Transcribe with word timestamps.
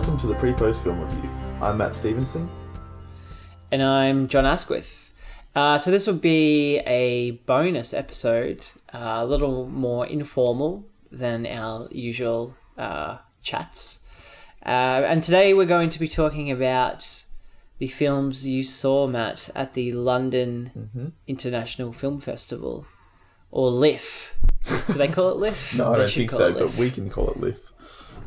Welcome 0.00 0.16
to 0.20 0.26
the 0.28 0.34
Pre 0.36 0.54
Post 0.54 0.82
Film 0.82 0.98
Review. 0.98 1.28
I'm 1.60 1.76
Matt 1.76 1.92
Stevenson. 1.92 2.48
And 3.70 3.82
I'm 3.82 4.28
John 4.28 4.46
Asquith. 4.46 5.12
Uh, 5.54 5.76
so 5.76 5.90
this 5.90 6.06
will 6.06 6.14
be 6.14 6.78
a 6.86 7.32
bonus 7.44 7.92
episode, 7.92 8.66
uh, 8.94 9.18
a 9.18 9.26
little 9.26 9.66
more 9.68 10.06
informal 10.06 10.86
than 11.12 11.46
our 11.46 11.86
usual 11.90 12.56
uh, 12.78 13.18
chats. 13.42 14.06
Uh, 14.64 15.04
and 15.04 15.22
today 15.22 15.52
we're 15.52 15.66
going 15.66 15.90
to 15.90 16.00
be 16.00 16.08
talking 16.08 16.50
about 16.50 17.26
the 17.76 17.88
films 17.88 18.46
you 18.48 18.64
saw, 18.64 19.06
Matt, 19.06 19.50
at 19.54 19.74
the 19.74 19.92
London 19.92 20.70
Mm-hmm. 20.74 21.08
International 21.26 21.92
Film 21.92 22.20
Festival, 22.20 22.86
or 23.50 23.70
LIF. 23.70 24.34
Do 24.86 24.94
they 24.94 25.08
call 25.08 25.28
it 25.28 25.36
LIF? 25.36 25.74
No, 25.76 25.92
I 25.92 25.98
don't 25.98 26.10
think 26.10 26.30
so, 26.30 26.54
but 26.54 26.74
we 26.76 26.90
can 26.90 27.10
call 27.10 27.28
it 27.30 27.36
Lift. 27.36 27.69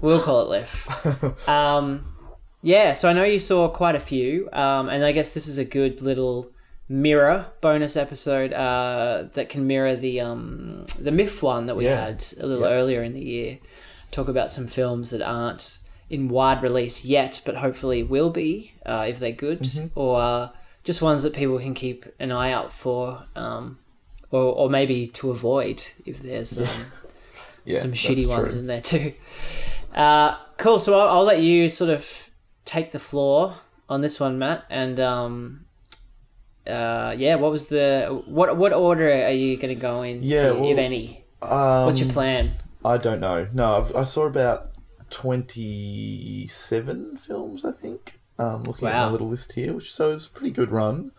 We'll 0.03 0.21
call 0.21 0.41
it 0.41 0.49
LIF. 0.49 1.47
um, 1.49 2.13
yeah, 2.61 2.93
so 2.93 3.09
I 3.09 3.13
know 3.13 3.23
you 3.23 3.39
saw 3.39 3.67
quite 3.69 3.95
a 3.95 3.99
few, 3.99 4.49
um, 4.53 4.89
and 4.89 5.03
I 5.03 5.11
guess 5.13 5.33
this 5.33 5.47
is 5.47 5.57
a 5.57 5.65
good 5.65 6.01
little 6.01 6.51
mirror 6.89 7.47
bonus 7.61 7.95
episode 7.95 8.51
uh, 8.53 9.23
that 9.33 9.47
can 9.49 9.65
mirror 9.65 9.95
the 9.95 10.19
um, 10.21 10.85
the 10.99 11.11
MIF 11.11 11.41
one 11.41 11.65
that 11.67 11.75
we 11.75 11.85
Yeah. 11.85 12.05
had 12.05 12.25
a 12.39 12.45
little 12.45 12.67
Yeah. 12.67 12.73
earlier 12.75 13.01
in 13.01 13.13
the 13.13 13.23
year. 13.23 13.59
Talk 14.11 14.27
about 14.27 14.51
some 14.51 14.67
films 14.67 15.09
that 15.11 15.21
aren't 15.21 15.79
in 16.09 16.27
wide 16.27 16.61
release 16.61 17.03
yet, 17.05 17.41
but 17.45 17.55
hopefully 17.55 18.03
will 18.03 18.29
be 18.29 18.73
uh, 18.85 19.05
if 19.07 19.19
they're 19.19 19.31
good, 19.31 19.61
Mm-hmm. 19.61 19.97
or 19.99 20.21
uh, 20.21 20.49
just 20.83 21.01
ones 21.01 21.23
that 21.23 21.33
people 21.33 21.57
can 21.59 21.73
keep 21.73 22.05
an 22.19 22.31
eye 22.31 22.51
out 22.51 22.73
for, 22.73 23.23
um, 23.37 23.79
or 24.31 24.43
or 24.53 24.69
maybe 24.69 25.07
to 25.07 25.31
avoid 25.31 25.81
if 26.05 26.21
there's. 26.21 26.59
Um, 26.59 26.67
Yeah, 27.65 27.77
some 27.79 27.93
shitty 27.93 28.27
ones 28.27 28.51
true. 28.51 28.59
in 28.59 28.67
there 28.67 28.81
too. 28.81 29.13
Uh, 29.93 30.35
cool. 30.57 30.79
So 30.79 30.97
I'll, 30.97 31.09
I'll 31.09 31.23
let 31.23 31.41
you 31.41 31.69
sort 31.69 31.89
of 31.89 32.29
take 32.65 32.91
the 32.91 32.99
floor 32.99 33.55
on 33.89 34.01
this 34.01 34.19
one, 34.19 34.39
Matt. 34.39 34.65
And 34.69 34.99
um, 34.99 35.65
uh, 36.67 37.15
yeah, 37.17 37.35
what 37.35 37.51
was 37.51 37.67
the 37.67 38.23
what 38.25 38.57
what 38.57 38.73
order 38.73 39.11
are 39.11 39.29
you 39.29 39.57
going 39.57 39.73
to 39.73 39.79
go 39.79 40.01
in? 40.01 40.23
Yeah, 40.23 40.51
if 40.51 40.59
well, 40.59 40.79
any. 40.79 41.25
Um, 41.41 41.85
What's 41.85 41.99
your 41.99 42.09
plan? 42.09 42.51
I 42.85 42.97
don't 42.97 43.19
know. 43.19 43.47
No, 43.53 43.77
I've, 43.77 43.95
I 43.95 44.03
saw 44.03 44.25
about 44.25 44.71
27 45.09 47.17
films, 47.17 47.65
I 47.65 47.71
think. 47.71 48.19
Um, 48.39 48.63
looking 48.63 48.87
at 48.87 48.95
my 48.95 49.09
little 49.09 49.29
list 49.29 49.53
here, 49.53 49.73
which 49.73 49.93
so 49.93 50.11
it's 50.11 50.25
a 50.25 50.29
pretty 50.29 50.51
good 50.51 50.71
run. 50.71 51.11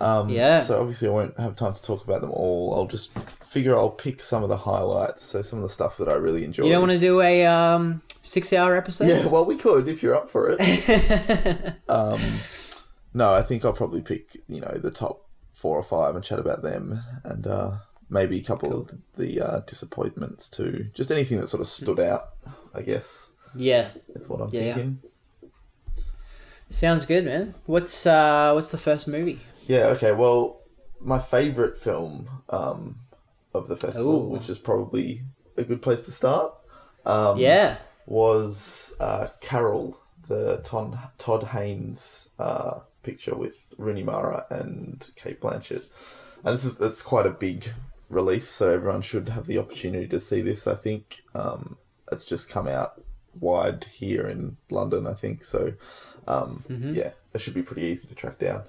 Um, 0.00 0.28
Yeah. 0.28 0.62
So 0.62 0.80
obviously, 0.80 1.08
I 1.08 1.10
won't 1.10 1.38
have 1.38 1.54
time 1.56 1.72
to 1.74 1.82
talk 1.82 2.02
about 2.04 2.20
them 2.22 2.30
all. 2.30 2.74
I'll 2.74 2.86
just 2.86 3.12
figure 3.44 3.76
I'll 3.76 3.90
pick 3.90 4.20
some 4.22 4.42
of 4.42 4.48
the 4.48 4.56
highlights. 4.56 5.22
So 5.22 5.42
some 5.42 5.58
of 5.58 5.62
the 5.62 5.68
stuff 5.68 5.96
that 5.98 6.08
I 6.08 6.14
really 6.14 6.44
enjoyed. 6.44 6.66
You 6.66 6.72
don't 6.72 6.80
want 6.80 6.92
to 6.92 6.98
do 6.98 7.20
a 7.20 7.44
um, 7.46 8.02
six-hour 8.22 8.76
episode? 8.76 9.08
Yeah, 9.08 9.26
well, 9.26 9.44
we 9.44 9.56
could 9.56 9.88
if 9.88 10.02
you're 10.02 10.14
up 10.14 10.28
for 10.28 10.56
it. 10.58 11.74
um, 11.88 12.20
no, 13.12 13.32
I 13.34 13.42
think 13.42 13.64
I'll 13.64 13.72
probably 13.72 14.00
pick 14.02 14.36
you 14.48 14.60
know 14.60 14.72
the 14.80 14.90
top 14.90 15.26
four 15.52 15.76
or 15.76 15.82
five 15.82 16.14
and 16.14 16.24
chat 16.24 16.38
about 16.38 16.62
them, 16.62 17.00
and 17.24 17.46
uh, 17.46 17.72
maybe 18.08 18.38
a 18.38 18.42
couple 18.42 18.72
of 18.80 18.90
the 19.16 19.40
uh, 19.40 19.60
disappointments 19.66 20.48
too. 20.48 20.86
Just 20.94 21.10
anything 21.10 21.38
that 21.40 21.48
sort 21.48 21.60
of 21.60 21.66
stood 21.66 22.00
out, 22.00 22.30
I 22.74 22.82
guess, 22.82 23.32
yeah. 23.54 23.90
That's 24.14 24.28
what 24.28 24.40
I'm 24.40 24.48
Yeah, 24.52 24.60
yeah. 24.62 24.74
thinking. 24.74 24.98
Sounds 26.70 27.04
good, 27.04 27.24
man. 27.24 27.54
What's 27.66 28.06
uh, 28.06 28.52
what's 28.52 28.68
the 28.70 28.78
first 28.78 29.08
movie? 29.08 29.40
Yeah. 29.66 29.86
Okay. 29.88 30.12
Well, 30.12 30.60
my 31.00 31.18
favorite 31.18 31.78
film 31.78 32.28
um, 32.50 32.96
of 33.54 33.68
the 33.68 33.76
festival, 33.76 34.26
Ooh. 34.26 34.28
which 34.28 34.48
is 34.50 34.58
probably 34.58 35.22
a 35.56 35.64
good 35.64 35.82
place 35.82 36.04
to 36.06 36.10
start. 36.12 36.54
Um, 37.06 37.38
Yeah. 37.38 37.78
was 38.06 38.92
uh, 39.00 39.28
Carol, 39.40 40.00
the 40.28 40.58
Ton, 40.64 40.98
Todd 41.18 41.44
Haynes 41.44 42.28
uh, 42.38 42.80
picture 43.02 43.34
with 43.34 43.72
Rooney 43.78 44.02
Mara 44.02 44.46
and 44.50 45.08
Cate 45.16 45.40
Blanchett. 45.40 45.84
And 46.44 46.54
this 46.54 46.64
is 46.64 46.76
that's 46.78 47.02
quite 47.02 47.26
a 47.26 47.30
big 47.30 47.68
release, 48.08 48.48
so 48.48 48.72
everyone 48.72 49.02
should 49.02 49.28
have 49.30 49.46
the 49.46 49.58
opportunity 49.58 50.08
to 50.08 50.18
see 50.20 50.40
this. 50.40 50.66
I 50.66 50.74
think 50.74 51.22
um, 51.34 51.76
it's 52.10 52.24
just 52.24 52.48
come 52.50 52.66
out 52.66 53.00
wide 53.38 53.84
here 53.84 54.26
in 54.26 54.56
London. 54.70 55.06
I 55.06 55.14
think 55.14 55.44
so. 55.44 55.72
Um, 56.26 56.64
Yeah, 56.68 57.12
it 57.34 57.40
should 57.40 57.54
be 57.54 57.62
pretty 57.62 57.82
easy 57.86 58.08
to 58.08 58.14
track 58.14 58.38
down. 58.38 58.64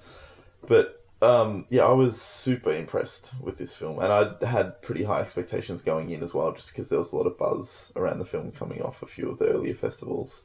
But 0.66 1.04
um, 1.20 1.66
yeah, 1.68 1.84
I 1.84 1.92
was 1.92 2.20
super 2.20 2.72
impressed 2.72 3.34
with 3.40 3.56
this 3.58 3.74
film, 3.76 4.00
and 4.00 4.12
I 4.12 4.46
had 4.46 4.82
pretty 4.82 5.04
high 5.04 5.20
expectations 5.20 5.82
going 5.82 6.10
in 6.10 6.22
as 6.22 6.34
well, 6.34 6.52
just 6.52 6.72
because 6.72 6.88
there 6.88 6.98
was 6.98 7.12
a 7.12 7.16
lot 7.16 7.26
of 7.26 7.38
buzz 7.38 7.92
around 7.96 8.18
the 8.18 8.24
film 8.24 8.50
coming 8.50 8.82
off 8.82 9.02
a 9.02 9.06
few 9.06 9.30
of 9.30 9.38
the 9.38 9.46
earlier 9.46 9.74
festivals. 9.74 10.44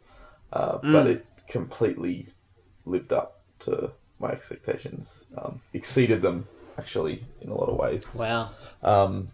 Uh, 0.53 0.77
But 0.81 1.07
it 1.07 1.25
completely 1.47 2.27
lived 2.85 3.11
up 3.11 3.41
to 3.59 3.91
my 4.19 4.29
expectations, 4.29 5.27
um, 5.37 5.61
exceeded 5.73 6.21
them 6.21 6.47
actually 6.77 7.23
in 7.41 7.49
a 7.49 7.55
lot 7.55 7.69
of 7.69 7.77
ways. 7.77 8.13
Wow. 8.13 8.51
Um, 8.83 9.29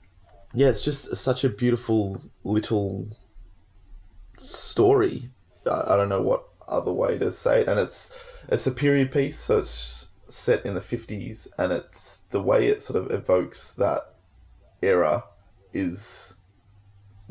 yeah, 0.54 0.70
it's 0.70 0.82
just 0.82 1.16
such 1.16 1.44
a 1.44 1.50
beautiful 1.50 2.22
little 2.44 3.08
story. 4.40 5.30
I, 5.70 5.94
I 5.94 5.96
don't 5.98 6.10
know 6.10 6.22
what 6.22 6.48
other 6.68 6.94
way 6.94 7.18
to 7.18 7.32
say 7.32 7.62
it, 7.62 7.68
and 7.68 7.80
it's 7.80 8.18
it's 8.50 8.68
a 8.68 8.72
period 8.72 9.12
piece, 9.12 9.40
so 9.40 9.60
it's 9.60 10.10
set 10.34 10.66
in 10.66 10.74
the 10.74 10.82
fifties, 10.82 11.48
and 11.58 11.72
it's 11.72 12.22
the 12.32 12.42
way 12.42 12.68
it 12.68 12.82
sort 12.82 13.04
of 13.04 13.12
evokes 13.12 13.74
that 13.76 14.14
era 14.82 15.24
is 15.74 16.38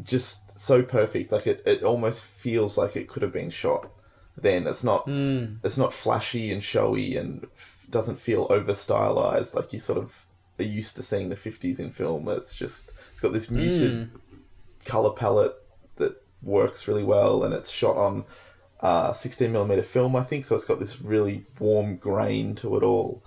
just 0.02 0.58
so 0.58 0.82
perfect. 0.82 1.32
Like 1.32 1.46
it, 1.46 1.62
it 1.66 1.82
almost 1.82 2.24
feels 2.24 2.78
like 2.78 2.96
it 2.96 3.08
could 3.08 3.22
have 3.22 3.32
been 3.32 3.50
shot 3.50 3.90
then. 4.36 4.66
It's 4.66 4.84
not 4.84 5.04
hmm. 5.04 5.56
it's 5.64 5.76
not 5.78 5.92
flashy 5.92 6.52
and 6.52 6.62
showy 6.62 7.16
and 7.16 7.46
f- 7.54 7.86
doesn't 7.90 8.18
feel 8.18 8.46
over 8.50 8.74
stylized 8.74 9.54
like 9.54 9.72
you 9.72 9.78
sort 9.78 9.98
of 9.98 10.24
are 10.58 10.64
used 10.64 10.96
to 10.96 11.02
seeing 11.02 11.28
the 11.28 11.34
50s 11.34 11.80
in 11.80 11.90
film. 11.90 12.28
It's 12.28 12.54
just 12.54 12.92
it's 13.10 13.20
got 13.20 13.32
this 13.32 13.50
muted 13.50 14.08
hmm. 14.08 14.16
color 14.84 15.12
palette 15.12 15.54
that 15.96 16.22
works 16.42 16.88
really 16.88 17.04
well 17.04 17.44
and 17.44 17.54
it's 17.54 17.70
shot 17.70 17.96
on 17.96 18.24
uh, 18.82 19.12
16 19.12 19.50
millimeter 19.52 19.82
film 19.82 20.16
I 20.16 20.22
think 20.22 20.44
so 20.44 20.54
it's 20.54 20.64
got 20.64 20.78
this 20.78 21.00
really 21.00 21.44
warm 21.58 21.96
grain 21.96 22.54
to 22.56 22.76
it 22.76 22.82
all. 22.82 23.22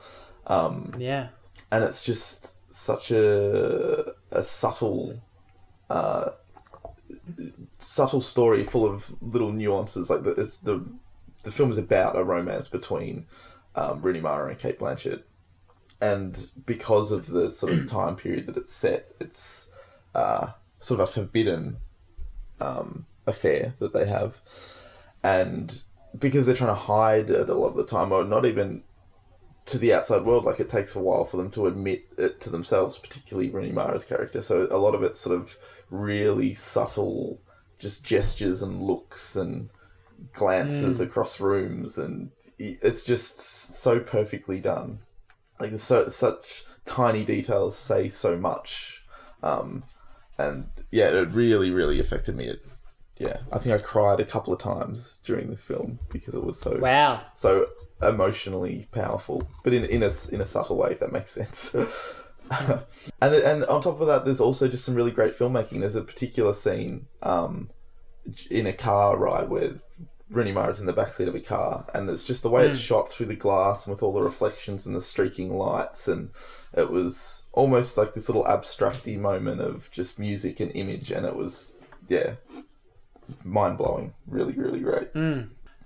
Yeah. 0.99 1.29
and 1.71 1.83
it's 1.83 2.03
just 2.03 2.57
such 2.73 3.09
a 3.11 4.05
a 4.31 4.43
subtle 4.43 5.21
uh, 5.89 6.31
subtle 7.79 8.21
story 8.21 8.63
full 8.63 8.85
of 8.85 9.11
little 9.21 9.51
nuances 9.51 10.09
like 10.09 10.23
the 10.23 10.31
it's 10.31 10.57
the 10.57 10.83
the 11.43 11.51
film 11.51 11.72
is 11.72 11.77
about 11.77 12.17
a 12.17 12.23
romance 12.23 12.67
between 12.67 13.25
um, 13.75 14.01
Rooney 14.01 14.19
Mara 14.19 14.49
and 14.49 14.59
Cate 14.59 14.79
Blanchett. 14.79 15.22
And 16.01 16.49
because 16.66 17.11
of 17.11 17.27
the 17.27 17.49
sort 17.49 17.72
of 17.73 17.85
time 17.99 18.16
period 18.16 18.47
that 18.47 18.57
it's 18.57 18.73
set 18.73 19.11
it's 19.22 19.69
uh, 20.13 20.47
sort 20.79 20.99
of 20.99 21.09
a 21.09 21.11
forbidden 21.11 21.77
um, 22.59 23.05
affair 23.27 23.73
that 23.79 23.93
they 23.93 24.05
have 24.05 24.41
and 25.25 25.81
because 26.19 26.45
they're 26.45 26.55
trying 26.55 26.69
to 26.69 26.75
hide 26.75 27.31
it 27.31 27.49
a 27.49 27.53
lot 27.55 27.69
of 27.69 27.77
the 27.77 27.83
time 27.83 28.11
or 28.11 28.23
not 28.23 28.45
even 28.45 28.83
to 29.65 29.79
the 29.79 29.91
outside 29.91 30.23
world. 30.23 30.45
Like 30.45 30.59
it 30.59 30.69
takes 30.69 30.95
a 30.95 30.99
while 30.99 31.25
for 31.25 31.37
them 31.37 31.49
to 31.51 31.65
admit 31.65 32.05
it 32.17 32.39
to 32.41 32.51
themselves, 32.51 32.99
particularly 32.99 33.49
Rooney 33.49 33.71
Mara's 33.71 34.05
character. 34.05 34.39
So 34.41 34.67
a 34.69 34.77
lot 34.77 34.93
of 34.93 35.01
it's 35.01 35.19
sort 35.19 35.35
of 35.35 35.57
really 35.89 36.53
subtle, 36.53 37.41
just 37.79 38.05
gestures 38.05 38.61
and 38.61 38.83
looks 38.83 39.35
and 39.35 39.69
glances 40.31 40.99
across 41.01 41.41
rooms, 41.41 41.97
and 41.97 42.29
it's 42.59 43.03
just 43.03 43.39
so 43.39 43.99
perfectly 43.99 44.59
done. 44.59 44.99
Like 45.59 45.71
so 45.71 46.07
such 46.07 46.63
tiny 46.85 47.25
details 47.25 47.75
say 47.75 48.09
so 48.09 48.37
much, 48.37 49.03
um, 49.41 49.85
and 50.37 50.67
yeah, 50.91 51.07
it 51.07 51.31
really, 51.31 51.71
really 51.71 51.99
affected 51.99 52.35
me. 52.35 52.45
It, 52.45 52.61
yeah, 53.17 53.38
I 53.52 53.59
think 53.59 53.76
I 53.76 53.84
cried 53.84 54.20
a 54.20 54.26
couple 54.26 54.53
of 54.53 54.59
times 54.59 55.20
during 55.23 55.50
this 55.50 55.64
film 55.64 56.00
because 56.09 56.34
it 56.35 56.44
was 56.44 56.59
so 56.59 56.78
Wow. 56.79 57.22
so 57.34 57.67
emotionally 58.02 58.88
powerful, 58.91 59.47
but 59.64 59.73
in 59.73 59.85
in 59.85 60.03
a 60.03 60.09
in 60.32 60.41
a 60.41 60.46
subtle 60.46 60.78
way, 60.78 60.91
if 60.91 61.00
that 61.00 61.12
makes 61.12 61.29
sense. 61.32 61.73
and 63.22 63.34
and 63.34 63.66
on 63.66 63.82
top 63.82 64.00
of 64.02 64.08
that, 64.08 64.26
there's 64.26 64.41
also 64.41 64.67
just 64.67 64.85
some 64.85 64.96
really 64.96 65.12
great 65.12 65.34
filmmaking. 65.34 65.79
There's 65.79 65.96
a 65.96 66.02
particular 66.03 66.53
scene 66.53 67.08
um, 67.23 67.70
in 68.52 68.67
a 68.67 68.73
car 68.73 69.17
ride 69.17 69.50
where 69.50 69.76
Rooney 70.32 70.52
Mara's 70.52 70.79
in 70.79 70.85
the 70.85 70.94
backseat 70.94 71.28
of 71.28 71.35
a 71.35 71.40
car, 71.40 71.85
and 71.94 72.09
it's 72.09 72.23
just 72.23 72.44
the 72.44 72.50
way 72.50 72.66
it's 72.67 72.79
shot 72.79 73.09
through 73.09 73.28
the 73.28 73.35
glass 73.35 73.85
and 73.85 73.91
with 73.94 74.03
all 74.03 74.12
the 74.14 74.22
reflections 74.22 74.85
and 74.85 74.96
the 74.96 75.02
streaking 75.02 75.56
lights, 75.56 76.08
and 76.08 76.32
it 76.73 76.90
was 76.90 77.44
almost 77.53 77.97
like 77.97 78.14
this 78.14 78.28
little 78.28 78.44
abstracty 78.44 79.17
moment 79.17 79.62
of 79.62 79.90
just 79.91 80.20
music 80.20 80.59
and 80.59 80.72
image, 80.76 81.12
and 81.12 81.26
it 81.26 81.35
was 81.35 81.76
yeah, 82.08 82.34
mind 83.43 83.77
blowing. 83.77 84.13
Really, 84.27 84.53
really 84.53 84.79
great. 84.79 85.09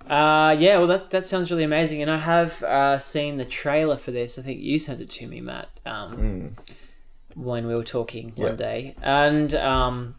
Uh, 0.08 0.56
yeah, 0.58 0.78
well, 0.78 0.86
that, 0.88 1.10
that 1.10 1.24
sounds 1.24 1.50
really 1.50 1.64
amazing. 1.64 2.02
And 2.02 2.10
I 2.10 2.16
have 2.18 2.62
uh, 2.62 2.98
seen 2.98 3.36
the 3.36 3.44
trailer 3.44 3.96
for 3.96 4.10
this. 4.10 4.38
I 4.38 4.42
think 4.42 4.60
you 4.60 4.78
sent 4.78 5.00
it 5.00 5.10
to 5.10 5.26
me, 5.26 5.40
Matt, 5.40 5.68
um, 5.86 6.56
when 7.36 7.66
we 7.66 7.74
were 7.74 7.84
talking 7.84 8.32
Yeah. 8.36 8.46
one 8.46 8.56
day. 8.56 8.94
And 9.02 9.54
um, 9.54 10.16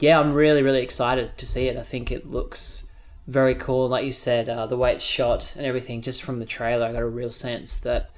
yeah, 0.00 0.18
I'm 0.18 0.32
really, 0.32 0.62
really 0.62 0.82
excited 0.82 1.36
to 1.38 1.46
see 1.46 1.68
it. 1.68 1.76
I 1.76 1.82
think 1.82 2.10
it 2.10 2.26
looks 2.26 2.92
very 3.28 3.54
cool. 3.54 3.88
Like 3.88 4.04
you 4.04 4.12
said, 4.12 4.48
uh, 4.48 4.66
the 4.66 4.76
way 4.76 4.92
it's 4.92 5.04
shot 5.04 5.54
and 5.56 5.64
everything, 5.64 6.02
just 6.02 6.22
from 6.22 6.40
the 6.40 6.46
trailer, 6.46 6.86
I 6.86 6.92
got 6.92 7.02
a 7.02 7.06
real 7.08 7.30
sense 7.30 7.78
that 7.80 8.10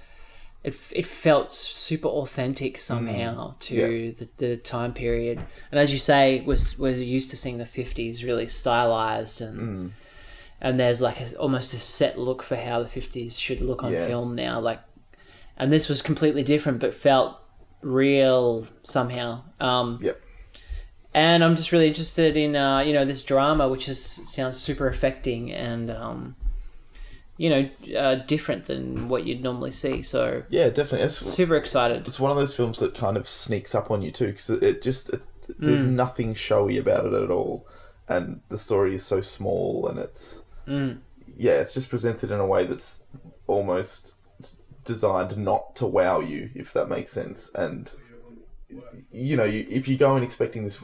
it, 0.65 0.75
it 0.93 1.07
felt 1.07 1.53
super 1.55 2.09
authentic 2.09 2.81
somehow 2.81 3.55
to 3.61 3.75
Yeah. 3.75 4.13
the, 4.19 4.29
the 4.39 4.57
time 4.57 4.93
period. 4.95 5.39
And 5.71 5.79
as 5.79 5.93
you 5.93 5.99
say, 5.99 6.41
was 6.41 6.79
we're 6.79 6.95
used 6.97 7.31
to 7.31 7.37
seeing 7.37 7.59
the 7.59 7.67
fifties 7.67 8.25
really 8.25 8.47
stylized 8.49 9.41
and 9.43 9.93
and 10.61 10.81
there's 10.81 11.03
like 11.03 11.21
a, 11.21 11.37
almost 11.37 11.75
a 11.75 11.79
set 11.79 12.19
look 12.19 12.43
for 12.43 12.57
how 12.57 12.83
the 12.83 12.89
fifties 12.89 13.39
should 13.39 13.61
look 13.61 13.83
on 13.85 13.93
Yeah. 13.93 14.07
film 14.07 14.35
now. 14.35 14.59
Like, 14.59 14.81
and 15.59 15.71
this 15.71 15.89
was 15.91 16.01
completely 16.01 16.43
different, 16.43 16.81
but 16.81 16.95
felt 16.95 17.37
real 17.83 18.67
somehow. 18.85 19.43
Um, 19.61 19.99
Yep. 20.01 20.19
and 21.13 21.45
I'm 21.45 21.57
just 21.57 21.71
really 21.73 21.89
interested 21.89 22.37
in 22.37 22.57
uh, 22.57 22.79
you 22.81 22.95
know 22.95 23.05
this 23.05 23.23
drama, 23.23 23.69
which 23.69 23.87
is 23.89 24.01
sounds 24.03 24.57
super 24.59 24.89
affecting 24.89 25.53
and 25.53 25.91
um, 25.91 26.37
you 27.37 27.51
know 27.51 27.69
uh, 27.99 28.15
different 28.27 28.65
than 28.67 29.09
what 29.09 29.25
you'd 29.27 29.43
normally 29.43 29.73
see. 29.73 30.03
So 30.03 30.43
Yeah, 30.49 30.69
definitely. 30.69 31.07
It's, 31.07 31.17
super 31.19 31.57
excited. 31.57 32.07
it's 32.07 32.21
one 32.21 32.31
of 32.31 32.37
those 32.37 32.55
films 32.55 32.79
that 32.79 32.95
kind 32.95 33.17
of 33.17 33.27
sneaks 33.29 33.75
up 33.75 33.91
on 33.91 34.03
you 34.03 34.11
too, 34.11 34.27
because 34.29 34.51
it, 34.51 34.83
just 34.83 35.11
it, 35.11 35.23
there's 35.59 35.83
Mm. 35.85 35.91
nothing 35.91 36.35
showy 36.35 36.79
about 36.79 37.07
it 37.07 37.13
at 37.13 37.31
all, 37.31 37.67
and 38.09 38.41
the 38.49 38.59
story 38.59 38.95
is 38.95 39.05
so 39.05 39.21
small, 39.21 39.87
and 39.89 39.99
it's 39.99 40.45
Mm. 40.67 40.99
yeah, 41.27 41.55
it's 41.61 41.75
just 41.75 41.91
presented 41.91 42.31
in 42.31 42.41
a 42.41 42.47
way 42.47 42.65
that's 42.65 43.03
almost 43.47 44.15
designed 44.85 45.37
not 45.37 45.75
to 45.77 45.87
wow 45.87 46.21
you, 46.21 46.51
if 46.55 46.73
that 46.73 46.89
makes 46.89 47.11
sense. 47.11 47.51
And 47.55 47.93
you 49.11 49.37
know, 49.37 49.45
you, 49.45 49.65
if 49.69 49.87
you 49.89 49.97
go 49.97 50.17
in 50.17 50.23
expecting 50.23 50.65
this 50.65 50.81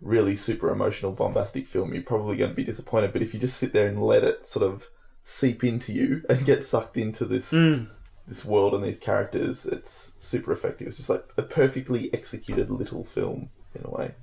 really 0.00 0.34
super 0.34 0.70
emotional, 0.70 1.12
bombastic 1.12 1.66
film, 1.66 1.92
you're 1.94 2.02
probably 2.02 2.36
going 2.36 2.50
to 2.50 2.56
be 2.56 2.64
disappointed. 2.64 3.12
But 3.12 3.22
if 3.22 3.32
you 3.34 3.40
just 3.40 3.56
sit 3.56 3.72
there 3.72 3.86
and 3.88 4.02
let 4.02 4.24
it 4.24 4.44
sort 4.44 4.64
of 4.66 4.88
seep 5.22 5.62
into 5.64 5.92
you 5.92 6.22
and 6.28 6.44
get 6.44 6.64
sucked 6.64 6.96
into 6.96 7.24
this 7.24 7.52
Mm. 7.52 7.88
this 8.26 8.44
world 8.44 8.74
and 8.74 8.82
these 8.84 8.98
characters, 8.98 9.66
it's 9.66 10.12
super 10.18 10.52
effective. 10.52 10.86
It's 10.86 10.96
just 10.96 11.10
like 11.10 11.24
a 11.36 11.42
perfectly 11.42 12.12
executed 12.14 12.70
little 12.70 13.02
film 13.04 13.50
in 13.74 13.82
a 13.84 13.90
way. 13.90 14.14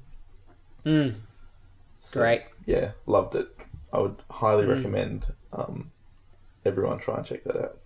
Mm. 0.85 1.15
So, 1.99 2.21
Great. 2.21 2.43
Yeah, 2.65 2.91
loved 3.05 3.35
it. 3.35 3.49
I 3.91 3.99
would 3.99 4.15
highly 4.31 4.63
Mm. 4.65 4.75
recommend 4.75 5.27
um, 5.51 5.91
everyone 6.65 6.99
try 6.99 7.17
and 7.17 7.25
check 7.25 7.43
that 7.43 7.57
out. 7.57 7.77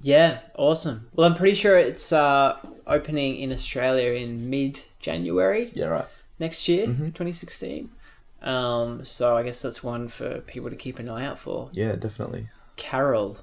Yeah, 0.00 0.38
awesome. 0.56 1.08
Well, 1.14 1.26
I'm 1.26 1.34
pretty 1.34 1.54
sure 1.54 1.76
it's 1.76 2.12
uh, 2.12 2.56
opening 2.86 3.36
in 3.36 3.52
Australia 3.52 4.12
in 4.12 4.48
mid 4.48 4.80
January 5.00 5.70
Yeah, 5.74 5.86
right. 5.86 6.06
next 6.38 6.66
year, 6.68 6.86
Mhm. 6.86 7.12
2016. 7.14 7.90
Um, 8.42 9.04
so 9.04 9.36
I 9.36 9.42
guess 9.42 9.60
that's 9.60 9.82
one 9.82 10.08
for 10.08 10.40
people 10.40 10.70
to 10.70 10.76
keep 10.76 10.98
an 10.98 11.08
eye 11.08 11.24
out 11.24 11.38
for. 11.38 11.70
Yeah, 11.72 11.96
definitely. 11.96 12.48
Carol, 12.76 13.38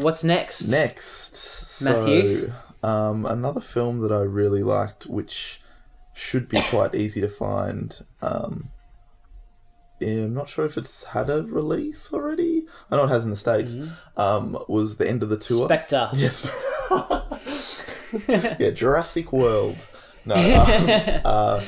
what's 0.00 0.22
next? 0.22 0.68
Next, 0.68 1.82
Matthew? 1.82 2.52
So, 2.82 2.88
um, 2.88 3.26
another 3.26 3.60
film 3.60 4.00
that 4.00 4.12
I 4.12 4.20
really 4.20 4.62
liked, 4.62 5.06
which 5.06 5.60
should 6.12 6.48
be 6.48 6.60
quite 6.68 6.94
easy 6.94 7.20
to 7.20 7.28
find. 7.28 7.98
Um, 8.20 8.70
I'm 10.02 10.34
not 10.34 10.48
sure 10.48 10.64
if 10.64 10.76
it's 10.78 11.04
had 11.04 11.28
a 11.28 11.42
release 11.42 12.12
already. 12.12 12.64
I 12.90 12.96
know 12.96 13.04
it 13.04 13.08
has 13.08 13.24
in 13.24 13.30
the 13.30 13.36
states. 13.36 13.76
Um, 14.16 14.58
was 14.68 14.96
the 14.96 15.08
end 15.08 15.22
of 15.22 15.28
the 15.28 15.36
tour? 15.36 15.66
Spectre. 15.66 16.10
Yes. 16.14 16.50
yeah, 18.28 18.70
Jurassic 18.70 19.32
World. 19.32 19.76
No, 20.24 20.34
um, 20.34 21.20
uh, 21.24 21.60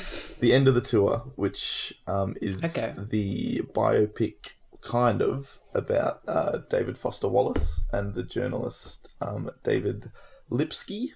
the 0.43 0.53
end 0.53 0.67
of 0.69 0.75
the 0.75 0.81
tour, 0.81 1.19
which 1.37 1.95
um, 2.07 2.35
is 2.43 2.63
Okay. 2.65 2.93
the 2.99 3.61
biopic 3.73 4.53
kind 4.81 5.23
of 5.23 5.61
about 5.75 6.21
uh, 6.27 6.59
David 6.69 6.99
Foster 6.99 7.29
Wallace 7.29 7.81
and 7.93 8.15
the 8.15 8.25
journalist 8.25 9.15
um, 9.21 9.51
David 9.63 10.11
Lipsky. 10.51 11.13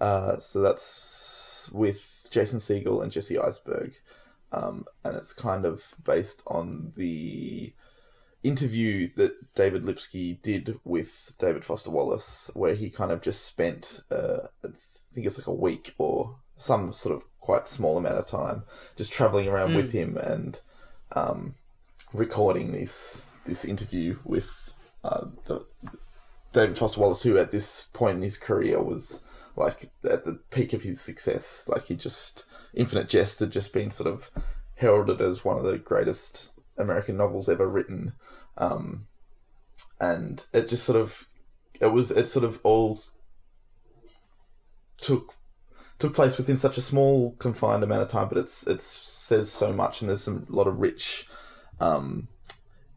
Uh, 0.00 0.38
so 0.38 0.60
that's 0.60 1.70
with 1.72 2.26
Jason 2.30 2.58
Segel 2.58 3.00
and 3.02 3.12
Jesse 3.12 3.38
Eisenberg. 3.38 3.94
Um, 4.50 4.86
and 5.04 5.16
it's 5.16 5.32
kind 5.32 5.64
of 5.64 5.94
based 6.02 6.42
on 6.48 6.92
the 6.96 7.72
interview 8.42 9.08
that 9.14 9.54
David 9.54 9.84
Lipsky 9.84 10.40
did 10.42 10.80
with 10.84 11.34
David 11.38 11.64
Foster 11.64 11.90
Wallace, 11.90 12.50
where 12.54 12.74
he 12.74 12.90
kind 12.90 13.12
of 13.12 13.20
just 13.20 13.44
spent, 13.44 14.00
uh, 14.10 14.48
I 14.64 14.68
think 14.74 15.26
it's 15.26 15.38
like 15.38 15.46
a 15.46 15.52
week 15.52 15.94
or 15.98 16.36
some 16.56 16.92
sort 16.92 17.14
of 17.14 17.22
quite 17.48 17.66
small 17.66 17.96
amount 17.96 18.18
of 18.18 18.26
time 18.26 18.62
just 18.94 19.10
traveling 19.10 19.48
around 19.48 19.74
with 19.74 19.90
him 19.92 20.18
and 20.18 20.60
um, 21.12 21.54
recording 22.12 22.72
this 22.72 23.30
this 23.46 23.64
interview 23.64 24.18
with 24.22 24.50
uh, 25.02 25.24
the, 25.46 25.64
David 26.52 26.76
Foster 26.76 27.00
Wallace, 27.00 27.22
who 27.22 27.38
at 27.38 27.50
this 27.50 27.84
point 27.94 28.16
in 28.16 28.22
his 28.22 28.36
career 28.36 28.82
was 28.82 29.22
like 29.56 29.90
at 30.04 30.24
the 30.24 30.34
peak 30.50 30.74
of 30.74 30.82
his 30.82 31.00
success. 31.00 31.66
Like 31.66 31.86
he 31.86 31.96
just 31.96 32.44
Infinite 32.74 33.08
Jest 33.08 33.40
had 33.40 33.50
just 33.50 33.72
been 33.72 33.90
sort 33.90 34.12
of 34.12 34.30
heralded 34.74 35.22
as 35.22 35.42
one 35.42 35.56
of 35.56 35.64
the 35.64 35.78
greatest 35.78 36.52
American 36.76 37.16
novels 37.16 37.48
ever 37.48 37.66
written, 37.66 38.12
um, 38.58 39.06
and 39.98 40.46
it 40.52 40.68
just 40.68 40.84
sort 40.84 41.00
of 41.00 41.26
it 41.80 41.86
was 41.86 42.10
it 42.10 42.26
sort 42.26 42.44
of 42.44 42.60
all 42.62 43.02
took 45.00 45.37
took 45.98 46.14
place 46.14 46.36
within 46.36 46.56
such 46.56 46.76
a 46.76 46.80
small 46.80 47.32
confined 47.32 47.82
amount 47.82 48.02
of 48.02 48.08
time, 48.08 48.28
but 48.28 48.38
it's 48.38 48.66
it 48.66 48.80
says 48.80 49.50
so 49.50 49.72
much, 49.72 50.00
and 50.00 50.08
there's 50.08 50.22
some 50.22 50.44
a 50.48 50.52
lot 50.52 50.66
of 50.66 50.80
rich, 50.80 51.26
um, 51.80 52.28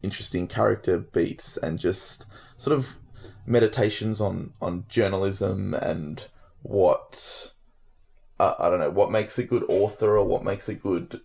interesting 0.02 0.46
character 0.46 0.98
beats 0.98 1.56
and 1.56 1.78
just 1.78 2.26
sort 2.56 2.76
of 2.76 2.96
meditations 3.46 4.20
on 4.20 4.52
on 4.60 4.84
journalism 4.88 5.74
and 5.74 6.28
what 6.62 7.52
uh, 8.38 8.54
I 8.58 8.70
don't 8.70 8.80
know 8.80 8.90
what 8.90 9.10
makes 9.10 9.38
a 9.38 9.44
good 9.44 9.64
author 9.68 10.16
or 10.16 10.24
what 10.24 10.44
makes 10.44 10.68
a 10.68 10.74
good 10.74 11.20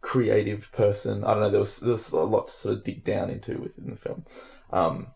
creative 0.00 0.72
person. 0.72 1.24
I 1.24 1.34
don't 1.34 1.42
know. 1.42 1.50
There 1.50 1.60
was 1.60 1.80
there 1.80 1.92
was 1.92 2.10
a 2.10 2.18
lot 2.18 2.46
to 2.46 2.52
sort 2.52 2.74
of 2.74 2.84
dig 2.84 3.04
down 3.04 3.30
into 3.30 3.58
within 3.58 3.90
the 3.90 3.96
film. 3.96 4.24
Um, 4.72 5.08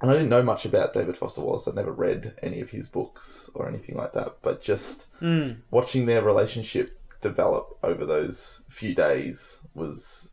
and 0.00 0.10
I 0.10 0.14
didn't 0.14 0.28
know 0.30 0.42
much 0.42 0.64
about 0.64 0.92
David 0.94 1.16
Foster 1.16 1.40
Wallace. 1.40 1.66
I'd 1.68 1.74
never 1.74 1.92
read 1.92 2.34
any 2.42 2.60
of 2.60 2.70
his 2.70 2.86
books 2.86 3.50
or 3.54 3.68
anything 3.68 3.96
like 3.96 4.12
that. 4.12 4.36
But 4.42 4.60
just 4.60 5.08
Mm. 5.20 5.58
watching 5.70 6.06
their 6.06 6.22
relationship 6.22 6.98
develop 7.20 7.76
over 7.82 8.06
those 8.06 8.62
few 8.68 8.94
days 8.94 9.60
was, 9.74 10.32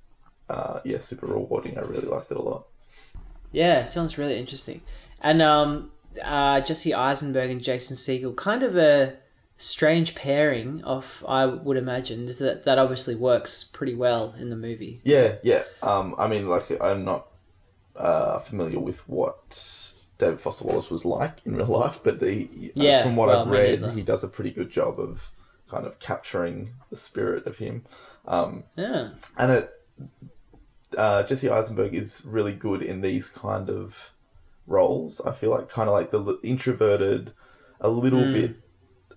uh, 0.49 0.79
yeah, 0.85 0.97
super 0.99 1.25
rewarding. 1.27 1.77
I 1.77 1.81
really 1.81 2.07
liked 2.07 2.31
it 2.31 2.37
a 2.37 2.41
lot. 2.41 2.65
Yeah, 3.51 3.83
sounds 3.83 4.17
really 4.17 4.37
interesting. 4.39 4.81
And 5.21 5.41
um, 5.41 5.91
uh, 6.23 6.61
Jesse 6.61 6.93
Eisenberg 6.93 7.49
and 7.49 7.61
Jason 7.63 7.97
Segel, 7.97 8.35
kind 8.35 8.63
of 8.63 8.77
a 8.77 9.15
strange 9.57 10.13
pairing 10.15 10.83
of, 10.83 11.25
I 11.27 11.45
would 11.45 11.77
imagine, 11.77 12.27
is 12.27 12.37
that 12.39 12.63
that 12.65 12.77
obviously 12.77 13.15
works 13.15 13.63
pretty 13.63 13.95
well 13.95 14.35
in 14.39 14.49
the 14.49 14.55
movie. 14.55 15.01
Yeah, 15.03 15.35
yeah. 15.43 15.63
Um, 15.81 16.13
I 16.17 16.27
mean, 16.27 16.47
like, 16.47 16.63
I'm 16.81 17.03
not 17.03 17.27
uh, 17.97 18.39
familiar 18.39 18.79
with 18.79 19.07
what 19.07 19.93
David 20.17 20.39
Foster 20.39 20.65
Wallace 20.65 20.89
was 20.89 21.05
like 21.05 21.45
in 21.45 21.55
real 21.55 21.67
life, 21.67 21.99
but 22.03 22.19
the 22.19 22.49
Yeah, 22.75 22.99
uh, 22.99 23.03
from 23.03 23.15
what 23.15 23.29
well, 23.29 23.41
I've 23.41 23.47
read, 23.51 23.85
he 23.93 24.01
does 24.03 24.23
a 24.23 24.27
pretty 24.27 24.51
good 24.51 24.69
job 24.69 24.99
of 24.99 25.29
kind 25.69 25.85
of 25.85 25.99
capturing 25.99 26.69
the 26.89 26.95
spirit 26.95 27.45
of 27.45 27.57
him. 27.57 27.83
Um, 28.25 28.63
Yeah. 28.75 29.09
and 29.37 29.51
it 29.51 29.73
uh, 30.97 31.23
Jesse 31.23 31.49
Eisenberg 31.49 31.93
is 31.93 32.23
really 32.25 32.53
good 32.53 32.81
in 32.81 33.01
these 33.01 33.29
kind 33.29 33.69
of 33.69 34.11
roles. 34.65 35.21
I 35.21 35.31
feel 35.31 35.51
like 35.51 35.69
kind 35.69 35.89
of 35.89 35.93
like 35.93 36.11
the 36.11 36.39
introverted, 36.43 37.33
a 37.81 37.89
little 37.89 38.25
Hmm. 38.25 38.31
bit 38.31 38.59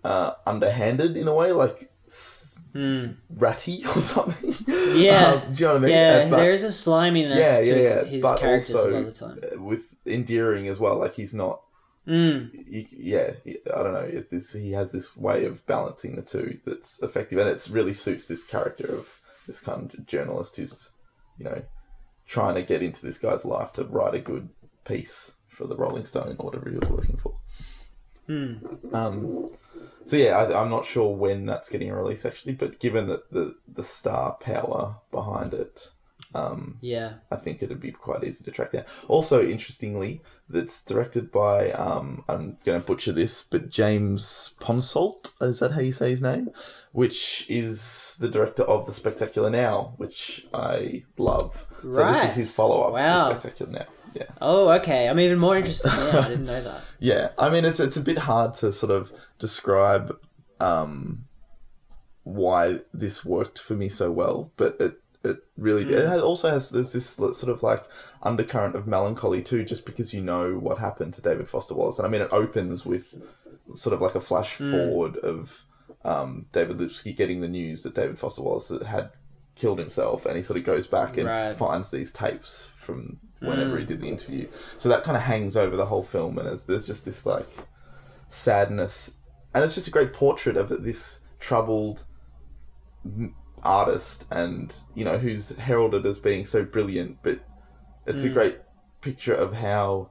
uh, 0.05 0.33
underhanded 0.47 1.17
in 1.17 1.29
a 1.29 1.35
way, 1.35 1.53
like 1.53 1.90
Mm. 2.75 3.17
ratty 3.31 3.83
or 3.85 4.01
something. 4.01 4.55
Yeah. 4.97 5.43
Um, 5.47 5.53
do 5.53 5.59
you 5.59 5.67
know 5.67 5.73
what 5.75 5.77
I 5.77 5.79
mean? 5.81 5.91
Yeah, 5.91 6.23
Uh, 6.27 6.31
but- 6.31 6.37
there 6.37 6.53
is 6.53 6.63
a 6.63 6.73
sliminess 6.73 7.39
yeah, 7.39 7.59
to 7.61 7.67
yeah, 7.67 7.75
his, 8.03 8.11
his 8.11 8.23
But 8.23 8.39
characters 8.41 8.75
also- 8.75 8.91
a 8.91 8.93
lot 8.93 8.99
of 9.01 9.07
the 9.07 9.13
time. 9.13 9.41
uh, 9.59 9.63
with 9.63 9.97
endearing 10.07 10.69
as 10.69 10.79
well. 10.79 10.97
Like 10.99 11.15
he's 11.15 11.35
not. 11.35 11.63
Mm. 12.07 12.51
Yeah, 12.91 13.33
I 13.47 13.83
don't 13.83 13.93
know. 13.93 14.01
It's 14.11 14.31
this. 14.31 14.53
He 14.53 14.73
has 14.73 14.91
this 14.91 15.17
way 15.17 15.45
of 15.45 15.65
balancing 15.67 16.17
the 16.17 16.23
two 16.23 16.59
that's 16.65 17.01
effective, 17.03 17.39
and 17.39 17.49
it 17.49 17.69
really 17.71 17.93
suits 17.93 18.27
this 18.27 18.43
character 18.43 18.87
of 18.87 19.21
this 19.47 19.61
kind 19.61 19.93
of 19.95 20.07
journalist 20.07 20.57
who's, 20.57 20.91
you 21.39 21.45
know, 21.45 21.63
trying 22.27 22.55
to 22.55 22.63
get 22.63 22.83
into 22.83 23.05
this 23.05 23.19
guy's 23.19 23.45
life 23.45 23.73
to 23.75 23.85
write 23.85 24.15
a 24.15 24.19
good 24.21 24.49
piece 24.85 25.35
for 25.47 25.67
the 25.67 25.77
Rolling 25.77 26.05
Stone 26.05 26.37
or 26.39 26.47
whatever 26.47 26.71
he 26.71 26.77
was 26.79 26.89
working 26.89 27.17
for. 27.19 27.37
Mm. 28.29 28.95
Um, 28.95 29.49
so 30.05 30.17
yeah, 30.17 30.37
I, 30.39 30.61
I'm 30.63 30.71
not 30.71 30.85
sure 30.85 31.15
when 31.15 31.47
that's 31.47 31.69
getting 31.69 31.91
a 31.91 31.97
release 31.97 32.25
actually, 32.25 32.55
but 32.55 32.79
given 32.81 33.07
that 33.09 33.31
the 33.31 33.55
the 33.69 33.83
star 33.83 34.35
power 34.41 34.97
behind 35.11 35.55
it, 35.55 35.91
Yeah. 36.81 37.15
I 37.31 37.37
think 37.37 37.63
it'd 37.63 37.81
be 37.81 37.91
quite 37.93 38.23
easy 38.25 38.45
to 38.45 38.51
track 38.51 38.71
down. 38.73 38.85
Also, 39.09 39.43
interestingly, 39.47 40.23
that's 40.49 40.81
directed 40.81 41.31
by 41.33 41.71
um, 41.73 42.25
I'm 42.29 42.57
going 42.65 42.81
to 42.81 42.87
butcher 42.87 43.13
this, 43.13 43.43
but 43.43 43.69
James 43.71 44.55
Ponsoldt 44.61 45.33
is 45.41 45.59
that 45.61 45.73
how 45.73 45.81
you 45.81 45.93
say 45.93 46.11
his 46.11 46.23
name? 46.23 46.51
Which 46.93 47.47
is 47.49 48.17
the 48.21 48.29
director 48.29 48.65
of 48.65 48.87
The 48.87 48.93
Spectacular 48.93 49.51
Now, 49.51 49.95
which 49.97 50.47
I 50.55 51.05
love. 51.19 51.67
So 51.89 52.05
this 52.13 52.25
is 52.25 52.35
his 52.35 52.55
follow 52.55 52.81
up 52.83 52.93
Wow. 52.95 53.29
to 53.29 53.35
The 53.35 53.41
Spectacular 53.41 53.73
Now. 53.73 53.87
Yeah, 54.15 54.25
Oh, 54.41 54.69
okay. 54.71 55.09
I'm 55.09 55.21
even 55.21 55.39
more 55.39 55.57
interested 55.57 55.89
now. 55.93 56.21
I 56.21 56.29
didn't 56.29 56.47
know 56.47 56.63
that. 56.63 56.83
yeah. 56.99 57.29
I 57.39 57.49
mean, 57.51 57.65
it's 57.65 57.81
it's 57.81 57.97
a 57.97 58.01
bit 58.01 58.19
hard 58.19 58.55
to 58.55 58.73
sort 58.73 58.91
of 58.93 59.13
describe 59.39 60.17
um, 60.61 61.27
why 62.25 62.81
this 62.93 63.25
worked 63.25 63.61
for 63.61 63.75
me 63.75 63.89
so 63.89 64.11
well, 64.11 64.53
but 64.57 64.77
it 64.81 64.95
it 65.23 65.37
really 65.57 65.85
did. 65.85 65.99
It 65.99 66.09
has, 66.09 66.23
also 66.23 66.49
has 66.51 66.71
there's 66.71 66.93
this 66.93 67.07
sort 67.07 67.49
of 67.49 67.63
like 67.63 67.85
undercurrent 68.23 68.75
of 68.75 68.87
melancholy 68.87 69.43
too, 69.43 69.65
just 69.65 69.85
because 69.87 70.15
you 70.15 70.21
know 70.23 70.55
what 70.55 70.79
happened 70.79 71.15
to 71.15 71.23
David 71.23 71.49
Foster 71.49 71.75
Wallace, 71.75 71.99
and 71.99 72.07
I 72.07 72.11
mean 72.11 72.23
it 72.23 72.33
opens 72.33 72.87
with 72.87 73.21
sort 73.75 73.95
of 73.95 74.01
like 74.01 74.15
a 74.15 74.21
flash 74.21 74.55
forward 74.55 75.17
of 75.19 75.65
um, 76.05 76.47
David 76.53 76.79
Lipsky 76.79 77.13
getting 77.15 77.41
the 77.41 77.49
news 77.49 77.83
that 77.83 77.95
David 77.95 78.19
Foster 78.19 78.43
Wallace 78.43 78.73
had 78.87 79.11
killed 79.55 79.79
himself, 79.79 80.27
and 80.27 80.37
he 80.37 80.43
sort 80.43 80.59
of 80.59 80.65
goes 80.65 80.87
back 80.87 81.17
and 81.17 81.27
Right. 81.27 81.55
finds 81.55 81.91
these 81.91 82.11
tapes 82.11 82.71
from 82.75 83.19
whenever 83.41 83.79
he 83.79 83.85
did 83.85 84.01
the 84.01 84.07
hmm. 84.07 84.13
interview. 84.13 84.49
So 84.77 84.89
that 84.89 85.03
kind 85.03 85.17
of 85.17 85.23
hangs 85.23 85.57
over 85.57 85.77
the 85.77 85.87
whole 85.87 86.03
film, 86.03 86.39
and 86.39 86.49
there's, 86.49 86.65
there's 86.65 86.87
just 86.87 87.05
this 87.05 87.27
like 87.27 87.51
sadness, 88.29 89.15
and 89.55 89.65
it's 89.65 89.75
just 89.75 89.89
a 89.89 89.91
great 89.91 90.13
portrait 90.13 90.57
of 90.57 90.69
this 90.83 91.21
troubled 91.39 92.05
artist, 93.63 94.27
and 94.31 94.81
you 94.95 95.05
know 95.05 95.19
who's 95.19 95.51
heralded 95.51 96.07
as 96.07 96.19
being 96.19 96.45
so 96.45 96.65
brilliant, 96.65 97.19
but 97.23 97.41
it's 98.07 98.25
a 98.25 98.29
hmm. 98.29 98.35
great 98.35 98.59
picture 99.01 99.35
of 99.35 99.55
how 99.55 100.11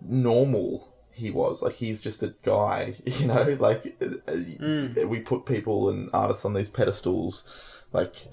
normal 0.00 0.94
he 1.12 1.30
was. 1.30 1.62
Like 1.62 1.74
he's 1.74 2.00
just 2.00 2.22
a 2.22 2.34
guy, 2.42 2.94
you 3.04 3.26
know. 3.26 3.56
Like 3.58 3.96
uh, 4.02 4.30
uh 4.30 4.36
hmm. 4.36 5.08
we 5.08 5.20
put 5.20 5.46
people 5.46 5.90
and 5.90 6.10
artists 6.12 6.44
on 6.44 6.54
these 6.54 6.68
pedestals, 6.68 7.44
like 7.92 8.26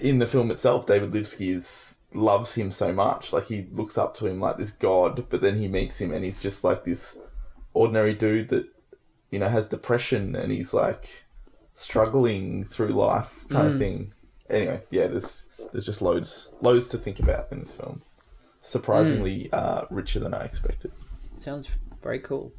in 0.00 0.18
the 0.18 0.26
film 0.26 0.50
itself, 0.50 0.86
David 0.86 1.12
Lipsky 1.12 1.50
is 1.50 2.00
loves 2.14 2.54
him 2.54 2.70
so 2.70 2.92
much. 2.92 3.32
Like 3.32 3.44
he 3.44 3.66
looks 3.72 3.96
up 3.98 4.14
to 4.14 4.26
him 4.26 4.40
like 4.40 4.56
this 4.56 4.70
god, 4.70 5.26
but 5.28 5.40
then 5.40 5.56
he 5.56 5.68
meets 5.68 6.00
him 6.00 6.12
and 6.12 6.24
he's 6.24 6.38
just 6.38 6.64
like 6.64 6.84
this 6.84 7.18
ordinary 7.74 8.14
dude 8.14 8.48
that 8.48 8.66
you 9.30 9.38
know 9.38 9.48
has 9.48 9.66
depression 9.66 10.36
and 10.36 10.52
he's 10.52 10.74
like 10.74 11.24
struggling 11.72 12.64
through 12.64 12.88
life 12.88 13.44
kind 13.48 13.68
of 13.68 13.78
thing. 13.78 14.12
Anyway, 14.50 14.80
yeah, 14.90 15.06
there's 15.06 15.46
there's 15.72 15.86
just 15.86 16.02
loads 16.02 16.50
loads 16.60 16.88
to 16.88 16.98
think 16.98 17.18
about 17.18 17.50
in 17.50 17.60
this 17.60 17.72
film. 17.72 18.02
Surprisingly 18.60 19.52
uh, 19.52 19.86
richer 19.90 20.20
than 20.20 20.34
I 20.34 20.44
expected. 20.44 20.92
Sounds 21.36 21.68
very 22.02 22.20
cool. 22.20 22.52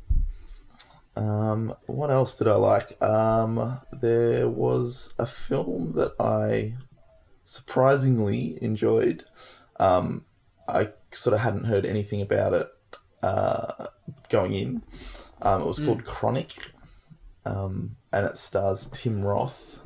Um, 1.16 1.76
what 1.86 2.10
else 2.10 2.38
did 2.38 2.48
I 2.48 2.56
like? 2.56 3.02
Um, 3.02 3.80
there 3.92 4.50
was 4.50 5.14
a 5.20 5.26
film 5.26 5.94
that 5.94 6.14
I 6.20 6.76
surprisingly 7.44 8.58
enjoyed. 8.62 9.24
Um, 9.80 10.26
I 10.68 10.90
sort 11.12 11.34
of 11.34 11.42
hadn't 11.42 11.66
heard 11.66 11.86
anything 11.86 12.22
about 12.22 12.54
it 12.54 12.70
uh, 13.22 13.88
going 14.30 14.54
in. 14.54 14.84
Um, 15.42 15.62
it 15.62 15.68
was 15.68 15.80
called 15.80 16.06
Chronic, 16.06 16.54
um, 17.46 17.98
and 18.12 18.26
it 18.26 18.38
stars 18.38 18.88
Tim 18.94 19.24
Roth. 19.24 19.80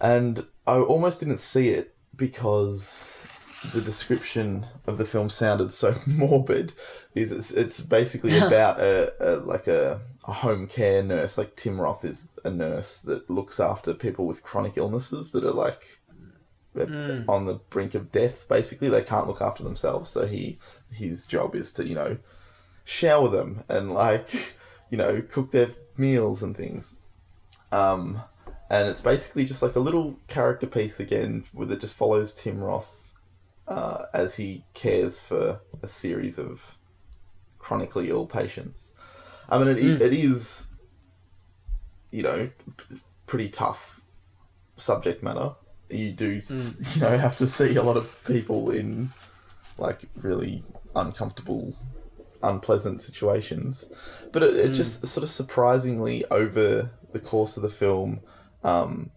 And 0.00 0.46
I 0.66 0.76
almost 0.78 1.20
didn't 1.20 1.38
see 1.38 1.70
it 1.70 1.96
because 2.16 3.26
the 3.72 3.80
description 3.80 4.66
of 4.86 4.98
the 4.98 5.04
film 5.04 5.28
sounded 5.28 5.70
so 5.70 5.94
morbid. 6.06 6.72
Is 7.14 7.32
it's, 7.32 7.50
it's 7.50 7.80
basically 7.80 8.36
about 8.38 8.78
a, 8.80 9.12
a 9.20 9.30
like 9.36 9.66
a, 9.66 10.00
a 10.26 10.32
home 10.32 10.66
care 10.66 11.02
nurse. 11.02 11.38
Like 11.38 11.56
Tim 11.56 11.80
Roth 11.80 12.04
is 12.04 12.34
a 12.44 12.50
nurse 12.50 13.02
that 13.02 13.28
looks 13.28 13.60
after 13.60 13.94
people 13.94 14.26
with 14.26 14.42
chronic 14.42 14.76
illnesses 14.76 15.32
that 15.32 15.44
are 15.44 15.52
like 15.52 16.00
on 17.28 17.44
the 17.44 17.60
brink 17.70 17.94
of 17.94 18.10
death. 18.10 18.48
Basically, 18.48 18.88
they 18.88 19.02
can't 19.02 19.28
look 19.28 19.40
after 19.40 19.62
themselves. 19.62 20.10
So 20.10 20.26
he 20.26 20.58
his 20.92 21.26
job 21.26 21.54
is 21.54 21.72
to 21.74 21.86
you 21.86 21.94
know 21.94 22.18
shower 22.84 23.28
them 23.28 23.62
and 23.68 23.92
like 23.92 24.56
you 24.90 24.98
know 24.98 25.22
cook 25.22 25.50
their 25.50 25.68
meals 25.96 26.42
and 26.42 26.56
things. 26.56 26.94
Um, 27.72 28.22
and 28.70 28.88
it's 28.88 29.00
basically 29.00 29.44
just 29.44 29.62
like 29.62 29.76
a 29.76 29.80
little 29.80 30.18
character 30.26 30.66
piece 30.66 31.00
again, 31.00 31.44
with 31.52 31.70
it 31.70 31.80
just 31.80 31.94
follows 31.94 32.32
Tim 32.32 32.58
Roth 32.58 33.12
uh, 33.68 34.06
as 34.14 34.36
he 34.36 34.64
cares 34.74 35.20
for 35.20 35.60
a 35.82 35.86
series 35.86 36.38
of 36.38 36.78
chronically 37.58 38.08
ill 38.08 38.26
patients. 38.26 38.92
I 39.48 39.58
mean, 39.58 39.68
it, 39.68 39.78
mm. 39.78 40.00
it 40.00 40.12
is, 40.12 40.68
you 42.10 42.22
know, 42.22 42.50
p- 42.76 42.96
pretty 43.26 43.48
tough 43.48 44.00
subject 44.76 45.22
matter. 45.22 45.54
You 45.90 46.12
do, 46.12 46.36
s 46.36 46.50
mm. 46.50 46.94
you 46.96 47.02
know, 47.02 47.18
have 47.18 47.36
to 47.38 47.46
see 47.46 47.76
a 47.76 47.82
lot 47.82 47.96
of 47.96 48.24
people 48.24 48.70
in 48.70 49.10
like 49.78 50.04
really 50.16 50.64
uncomfortable, 50.96 51.74
unpleasant 52.42 53.00
situations. 53.00 53.90
But 54.32 54.42
it, 54.42 54.56
it 54.56 54.70
mm. 54.72 54.74
just 54.74 55.06
sort 55.06 55.22
of 55.24 55.30
surprisingly 55.30 56.24
over 56.30 56.90
the 57.12 57.20
course 57.20 57.56
of 57.56 57.62
the 57.62 57.68
film, 57.68 58.20
um, 58.62 59.10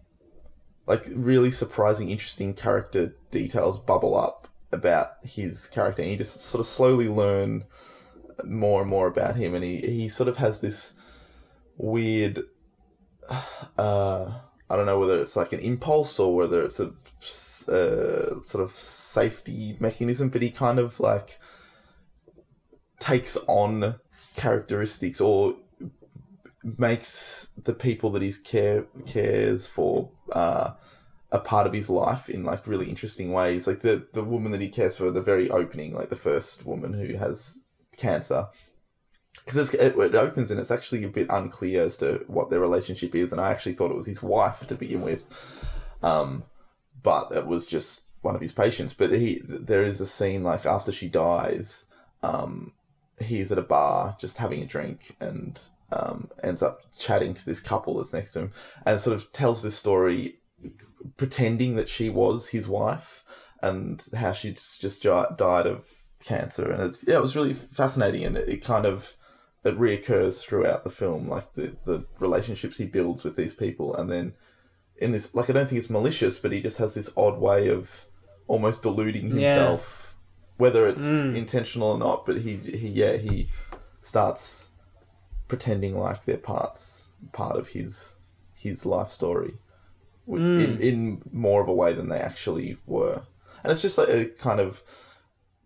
like 0.86 1.06
really 1.14 1.50
surprising, 1.50 2.10
interesting 2.10 2.54
character 2.54 3.14
details 3.30 3.78
bubble 3.78 4.16
up 4.16 4.48
about 4.72 5.12
his 5.22 5.66
character, 5.66 6.02
and 6.02 6.10
you 6.10 6.16
just 6.16 6.40
sort 6.40 6.60
of 6.60 6.66
slowly 6.66 7.08
learn 7.08 7.64
more 8.44 8.80
and 8.80 8.90
more 8.90 9.06
about 9.06 9.36
him, 9.36 9.54
and 9.54 9.64
he 9.64 9.78
he 9.78 10.08
sort 10.08 10.28
of 10.28 10.36
has 10.36 10.60
this 10.60 10.92
weird. 11.76 12.42
Uh, 13.78 14.32
I 14.70 14.76
don't 14.76 14.86
know 14.86 14.98
whether 14.98 15.20
it's 15.20 15.36
like 15.36 15.52
an 15.52 15.60
impulse 15.60 16.18
or 16.18 16.34
whether 16.34 16.62
it's 16.62 16.80
a 16.80 16.92
uh, 17.70 18.40
sort 18.40 18.64
of 18.64 18.72
safety 18.72 19.76
mechanism, 19.80 20.28
but 20.28 20.42
he 20.42 20.50
kind 20.50 20.78
of 20.78 21.00
like 21.00 21.38
takes 22.98 23.38
on 23.46 23.94
characteristics 24.36 25.20
or 25.20 25.56
makes 26.76 27.48
the 27.64 27.72
people 27.72 28.10
that 28.10 28.22
he 28.22 28.32
care 28.32 28.84
cares 29.06 29.66
for 29.66 30.10
uh, 30.32 30.72
a 31.30 31.38
part 31.38 31.66
of 31.66 31.72
his 31.72 31.88
life 31.88 32.28
in 32.28 32.44
like 32.44 32.66
really 32.66 32.88
interesting 32.88 33.32
ways. 33.32 33.66
Like 33.66 33.80
the 33.80 34.06
the 34.12 34.24
woman 34.24 34.52
that 34.52 34.60
he 34.60 34.68
cares 34.68 34.96
for, 34.96 35.10
the 35.10 35.22
very 35.22 35.50
opening, 35.50 35.94
like 35.94 36.10
the 36.10 36.16
first 36.16 36.66
woman 36.66 36.92
who 36.92 37.16
has 37.16 37.64
cancer. 37.98 38.48
Because 39.44 39.72
it, 39.74 39.96
it 39.96 40.14
opens 40.14 40.50
and 40.50 40.60
it's 40.60 40.70
actually 40.70 41.04
a 41.04 41.08
bit 41.08 41.28
unclear 41.30 41.82
as 41.82 41.96
to 41.98 42.24
what 42.26 42.50
their 42.50 42.60
relationship 42.60 43.14
is, 43.14 43.32
and 43.32 43.40
I 43.40 43.50
actually 43.50 43.72
thought 43.72 43.90
it 43.90 43.96
was 43.96 44.06
his 44.06 44.22
wife 44.22 44.66
to 44.66 44.74
begin 44.74 45.00
with, 45.00 45.26
um, 46.02 46.44
but 47.02 47.32
it 47.32 47.46
was 47.46 47.64
just 47.64 48.02
one 48.20 48.34
of 48.34 48.42
his 48.42 48.52
patients. 48.52 48.92
But 48.92 49.10
he, 49.10 49.40
there 49.44 49.82
is 49.82 50.00
a 50.02 50.06
scene 50.06 50.42
like 50.42 50.66
after 50.66 50.92
she 50.92 51.08
dies, 51.08 51.86
um, 52.22 52.72
he's 53.18 53.50
at 53.50 53.58
a 53.58 53.62
bar 53.62 54.16
just 54.20 54.36
having 54.36 54.62
a 54.62 54.66
drink 54.66 55.16
and 55.18 55.58
um, 55.92 56.28
ends 56.42 56.62
up 56.62 56.80
chatting 56.98 57.32
to 57.32 57.46
this 57.46 57.60
couple 57.60 57.96
that's 57.96 58.12
next 58.12 58.32
to 58.32 58.40
him, 58.40 58.52
and 58.84 59.00
sort 59.00 59.16
of 59.16 59.32
tells 59.32 59.62
this 59.62 59.76
story, 59.76 60.40
pretending 61.16 61.76
that 61.76 61.88
she 61.88 62.10
was 62.10 62.48
his 62.48 62.68
wife 62.68 63.24
and 63.62 64.06
how 64.14 64.32
she 64.32 64.52
just, 64.52 64.80
just 64.80 65.02
died 65.02 65.66
of 65.66 65.88
cancer, 66.24 66.70
and 66.70 66.82
it's 66.82 67.04
yeah, 67.06 67.16
it 67.16 67.22
was 67.22 67.36
really 67.36 67.54
fascinating, 67.54 68.24
and 68.24 68.36
it, 68.36 68.48
it 68.48 68.64
kind 68.64 68.86
of 68.86 69.14
it 69.64 69.76
reoccurs 69.78 70.44
throughout 70.44 70.84
the 70.84 70.90
film, 70.90 71.28
like 71.28 71.52
the 71.54 71.76
the 71.84 72.04
relationships 72.20 72.76
he 72.76 72.86
builds 72.86 73.24
with 73.24 73.36
these 73.36 73.52
people, 73.52 73.94
and 73.94 74.10
then 74.10 74.34
in 74.96 75.12
this, 75.12 75.34
like 75.34 75.48
I 75.48 75.52
don't 75.52 75.68
think 75.68 75.78
it's 75.78 75.90
malicious, 75.90 76.38
but 76.38 76.52
he 76.52 76.60
just 76.60 76.78
has 76.78 76.94
this 76.94 77.10
odd 77.16 77.38
way 77.38 77.68
of 77.68 78.04
almost 78.46 78.82
deluding 78.82 79.28
Yeah. 79.28 79.54
himself, 79.54 80.16
whether 80.56 80.86
it's 80.86 81.04
mm. 81.04 81.36
intentional 81.36 81.88
or 81.92 81.98
not. 81.98 82.26
But 82.26 82.38
he 82.38 82.56
he 82.56 82.88
yeah 82.88 83.16
he 83.16 83.48
starts 84.00 84.70
pretending 85.48 85.98
like 85.98 86.24
they're 86.24 86.36
parts 86.36 87.08
part 87.32 87.56
of 87.56 87.68
his 87.68 88.16
his 88.54 88.84
life 88.84 89.08
story 89.08 89.54
w- 90.26 90.58
in, 90.58 90.76
mm. 90.76 90.80
in 90.80 91.22
more 91.32 91.62
of 91.62 91.68
a 91.68 91.74
way 91.74 91.92
than 91.92 92.08
they 92.08 92.18
actually 92.18 92.76
were 92.86 93.22
and 93.62 93.72
it's 93.72 93.82
just 93.82 93.98
like 93.98 94.08
a 94.08 94.26
kind 94.26 94.60
of 94.60 94.82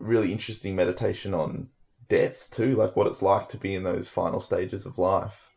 really 0.03 0.33
interesting 0.33 0.75
meditation 0.77 1.33
on 1.33 1.69
death 2.09 2.51
too 2.51 2.73
like 2.73 2.95
what 2.95 3.07
it's 3.07 3.23
like 3.23 3.49
to 3.49 3.57
be 3.57 3.75
in 3.75 3.85
those 3.85 4.09
final 4.09 4.41
stages 4.41 4.85
of 4.85 4.99
life. 4.99 5.51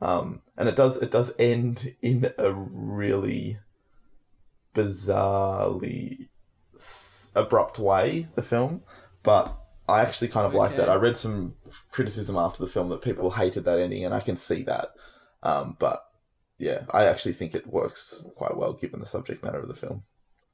Um, 0.00 0.42
and 0.56 0.68
it 0.68 0.76
does 0.76 0.96
it 0.96 1.10
does 1.10 1.34
end 1.38 1.94
in 2.00 2.30
a 2.38 2.52
really 2.52 3.58
bizarrely 4.74 6.28
s- 6.74 7.32
abrupt 7.34 7.78
way 7.78 8.26
the 8.34 8.42
film 8.42 8.82
but 9.22 9.58
i 9.88 10.00
actually 10.00 10.28
kind 10.28 10.46
of 10.46 10.54
like 10.54 10.76
that. 10.76 10.88
I 10.88 10.94
read 10.94 11.16
some 11.16 11.54
criticism 11.90 12.36
after 12.36 12.64
the 12.64 12.70
film 12.70 12.88
that 12.90 13.02
people 13.02 13.30
hated 13.32 13.64
that 13.64 13.80
ending 13.80 14.04
and 14.04 14.14
i 14.14 14.20
can 14.20 14.36
see 14.36 14.62
that. 14.62 14.90
Um, 15.42 15.76
but 15.78 16.04
yeah 16.58 16.82
i 16.92 17.04
actually 17.04 17.32
think 17.32 17.54
it 17.54 17.66
works 17.66 18.24
quite 18.36 18.56
well 18.56 18.72
given 18.72 19.00
the 19.00 19.06
subject 19.06 19.42
matter 19.42 19.60
of 19.60 19.68
the 19.68 19.74
film 19.74 20.02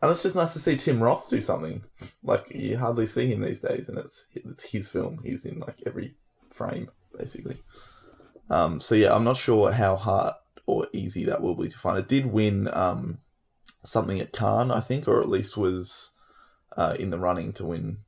and 0.02 0.10
it's 0.10 0.22
just 0.22 0.36
nice 0.36 0.52
to 0.52 0.58
see 0.58 0.76
Tim 0.76 1.02
Roth 1.02 1.28
do 1.30 1.40
something. 1.40 1.82
Like 2.22 2.50
you 2.54 2.78
hardly 2.78 3.06
see 3.06 3.26
him 3.26 3.40
these 3.42 3.60
days, 3.60 3.88
and 3.88 3.98
it's 3.98 4.28
it's 4.34 4.62
his 4.70 4.88
film. 4.88 5.20
He's 5.22 5.44
in 5.44 5.60
like 5.60 5.82
every 5.86 6.14
frame 6.52 6.90
basically. 7.16 7.56
Um, 8.50 8.80
so 8.80 8.94
yeah, 8.94 9.14
I'm 9.14 9.24
not 9.24 9.36
sure 9.36 9.72
how 9.72 9.96
hard 9.96 10.34
or 10.66 10.86
easy 10.92 11.24
that 11.26 11.40
will 11.42 11.54
be 11.54 11.68
to 11.68 11.78
find. 11.78 11.98
It 11.98 12.08
did 12.08 12.26
win 12.26 12.68
um, 12.72 13.18
something 13.82 14.20
at 14.20 14.32
Cannes, 14.32 14.70
I 14.70 14.80
think, 14.80 15.06
or 15.06 15.20
at 15.20 15.28
least 15.28 15.56
was 15.56 16.10
uh, 16.76 16.96
in 16.98 17.10
the 17.10 17.18
running 17.18 17.52
to 17.54 17.64
win 17.66 17.98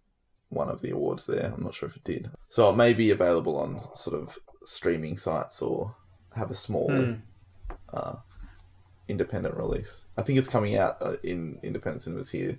one 0.48 0.68
of 0.70 0.80
the 0.80 0.90
awards 0.90 1.26
there. 1.26 1.52
I'm 1.54 1.62
not 1.62 1.74
sure 1.74 1.88
if 1.88 1.96
it 1.96 2.04
did. 2.04 2.30
So 2.48 2.70
it 2.70 2.76
may 2.76 2.92
be 2.94 3.10
available 3.10 3.58
on 3.58 3.80
sort 3.94 4.20
of 4.20 4.38
streaming 4.64 5.16
sites 5.18 5.60
or 5.60 5.94
have 6.34 6.50
a 6.50 6.54
small 6.54 6.88
Mm. 6.88 7.20
uh, 7.92 8.16
independent 9.08 9.56
release. 9.56 10.08
I 10.16 10.22
think 10.22 10.38
it's 10.38 10.48
coming 10.48 10.76
out 10.76 10.96
uh, 11.00 11.16
in 11.22 11.58
independent 11.62 12.02
cinemas 12.02 12.30
here 12.30 12.58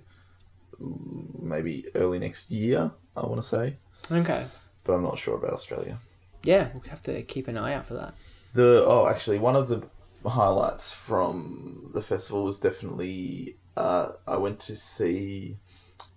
maybe 0.80 1.84
early 1.94 2.18
next 2.18 2.50
year, 2.50 2.92
I 3.16 3.26
want 3.26 3.40
to 3.40 3.46
say, 3.46 3.76
Okay. 4.12 4.46
but 4.84 4.92
I'm 4.94 5.02
not 5.02 5.18
sure 5.18 5.36
about 5.36 5.52
Australia. 5.52 5.98
Yeah, 6.44 6.68
we'll 6.72 6.82
have 6.84 7.02
to 7.02 7.22
keep 7.22 7.48
an 7.48 7.58
eye 7.58 7.74
out 7.74 7.86
for 7.86 7.94
that. 7.94 8.14
The 8.54 8.84
oh, 8.86 9.08
actually, 9.08 9.38
one 9.38 9.56
of 9.56 9.68
the 9.68 9.82
highlights 10.28 10.92
from 10.92 11.90
the 11.94 12.00
festival 12.02 12.44
was 12.44 12.58
definitely 12.60 13.56
uh, 13.76 14.12
I 14.26 14.36
went 14.36 14.60
to 14.60 14.74
see 14.74 15.56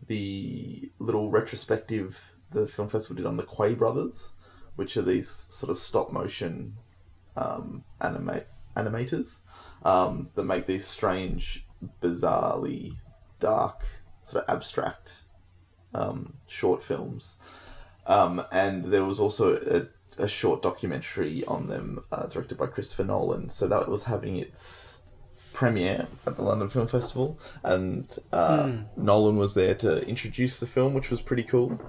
the 0.07 0.91
little 0.99 1.31
retrospective 1.31 2.33
the 2.51 2.67
film 2.67 2.87
festival 2.89 3.15
did 3.15 3.25
on 3.25 3.37
the 3.37 3.43
Quay 3.45 3.73
brothers, 3.75 4.33
which 4.75 4.95
are 4.97 5.01
these 5.01 5.29
sort 5.49 5.69
of 5.69 5.77
stop 5.77 6.11
motion 6.11 6.75
um, 7.35 7.83
animate 8.01 8.45
animators 8.75 9.41
um, 9.83 10.29
that 10.35 10.43
make 10.43 10.65
these 10.65 10.85
strange, 10.85 11.65
bizarrely 12.01 12.93
dark, 13.39 13.83
sort 14.21 14.43
of 14.43 14.55
abstract 14.55 15.23
um, 15.93 16.33
short 16.47 16.81
films. 16.81 17.37
Um, 18.07 18.43
and 18.51 18.85
there 18.85 19.05
was 19.05 19.19
also 19.19 19.57
a, 19.57 20.23
a 20.23 20.27
short 20.27 20.61
documentary 20.61 21.43
on 21.45 21.67
them 21.67 22.03
uh, 22.11 22.25
directed 22.27 22.57
by 22.57 22.67
Christopher 22.67 23.03
Nolan. 23.03 23.49
So 23.49 23.67
that 23.67 23.87
was 23.87 24.03
having 24.03 24.37
its 24.37 25.01
premiere 25.53 26.07
at 26.25 26.37
the 26.37 26.43
London 26.43 26.69
Film 26.69 26.87
Festival, 26.87 27.37
and 27.63 28.17
uh, 28.31 28.71
Nolan 28.95 29.35
was 29.35 29.53
there 29.53 29.75
to 29.75 30.07
introduce 30.07 30.59
the 30.59 30.65
film, 30.65 30.93
which 30.93 31.11
was 31.11 31.21
pretty 31.21 31.43
cool. 31.43 31.79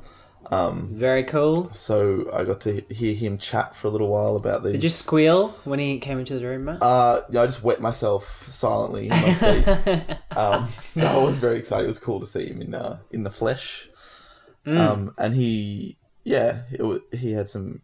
Very 0.93 1.25
cool. 1.25 1.73
So 1.73 2.31
I 2.33 2.45
got 2.45 2.61
to 2.63 2.83
hear 2.91 3.15
him 3.15 3.39
chat 3.39 3.75
for 3.75 3.89
a 3.89 3.91
little 3.91 4.09
while 4.09 4.37
about 4.37 4.63
these. 4.63 4.73
Did 4.73 4.83
you 4.83 4.89
squeal 4.89 5.49
when 5.65 5.79
he 5.79 5.99
came 5.99 6.19
into 6.19 6.39
the 6.39 6.47
room, 6.47 6.65
Matt? 6.65 6.83
Uh, 6.83 7.23
yeah, 7.31 7.43
I 7.43 7.47
just 7.47 7.63
wet 7.63 7.81
myself 7.81 8.49
silently 8.49 9.05
in 9.05 9.11
my 9.11 9.33
seat. 9.33 9.67
um, 10.37 10.69
no, 10.97 11.07
I 11.07 11.25
was 11.25 11.39
very 11.39 11.59
excited. 11.59 11.85
It 11.85 11.89
was 11.89 11.99
cool 11.99 12.21
to 12.21 12.27
see 12.27 12.47
him 12.47 12.61
in 12.61 12.75
uh, 12.75 12.99
in 13.11 13.23
the 13.23 13.31
flesh. 13.31 13.89
Um, 14.65 15.15
and 15.19 15.35
he, 15.35 15.99
yeah, 16.25 16.63
it, 16.71 17.03
he 17.13 17.33
had 17.33 17.49
some 17.49 17.83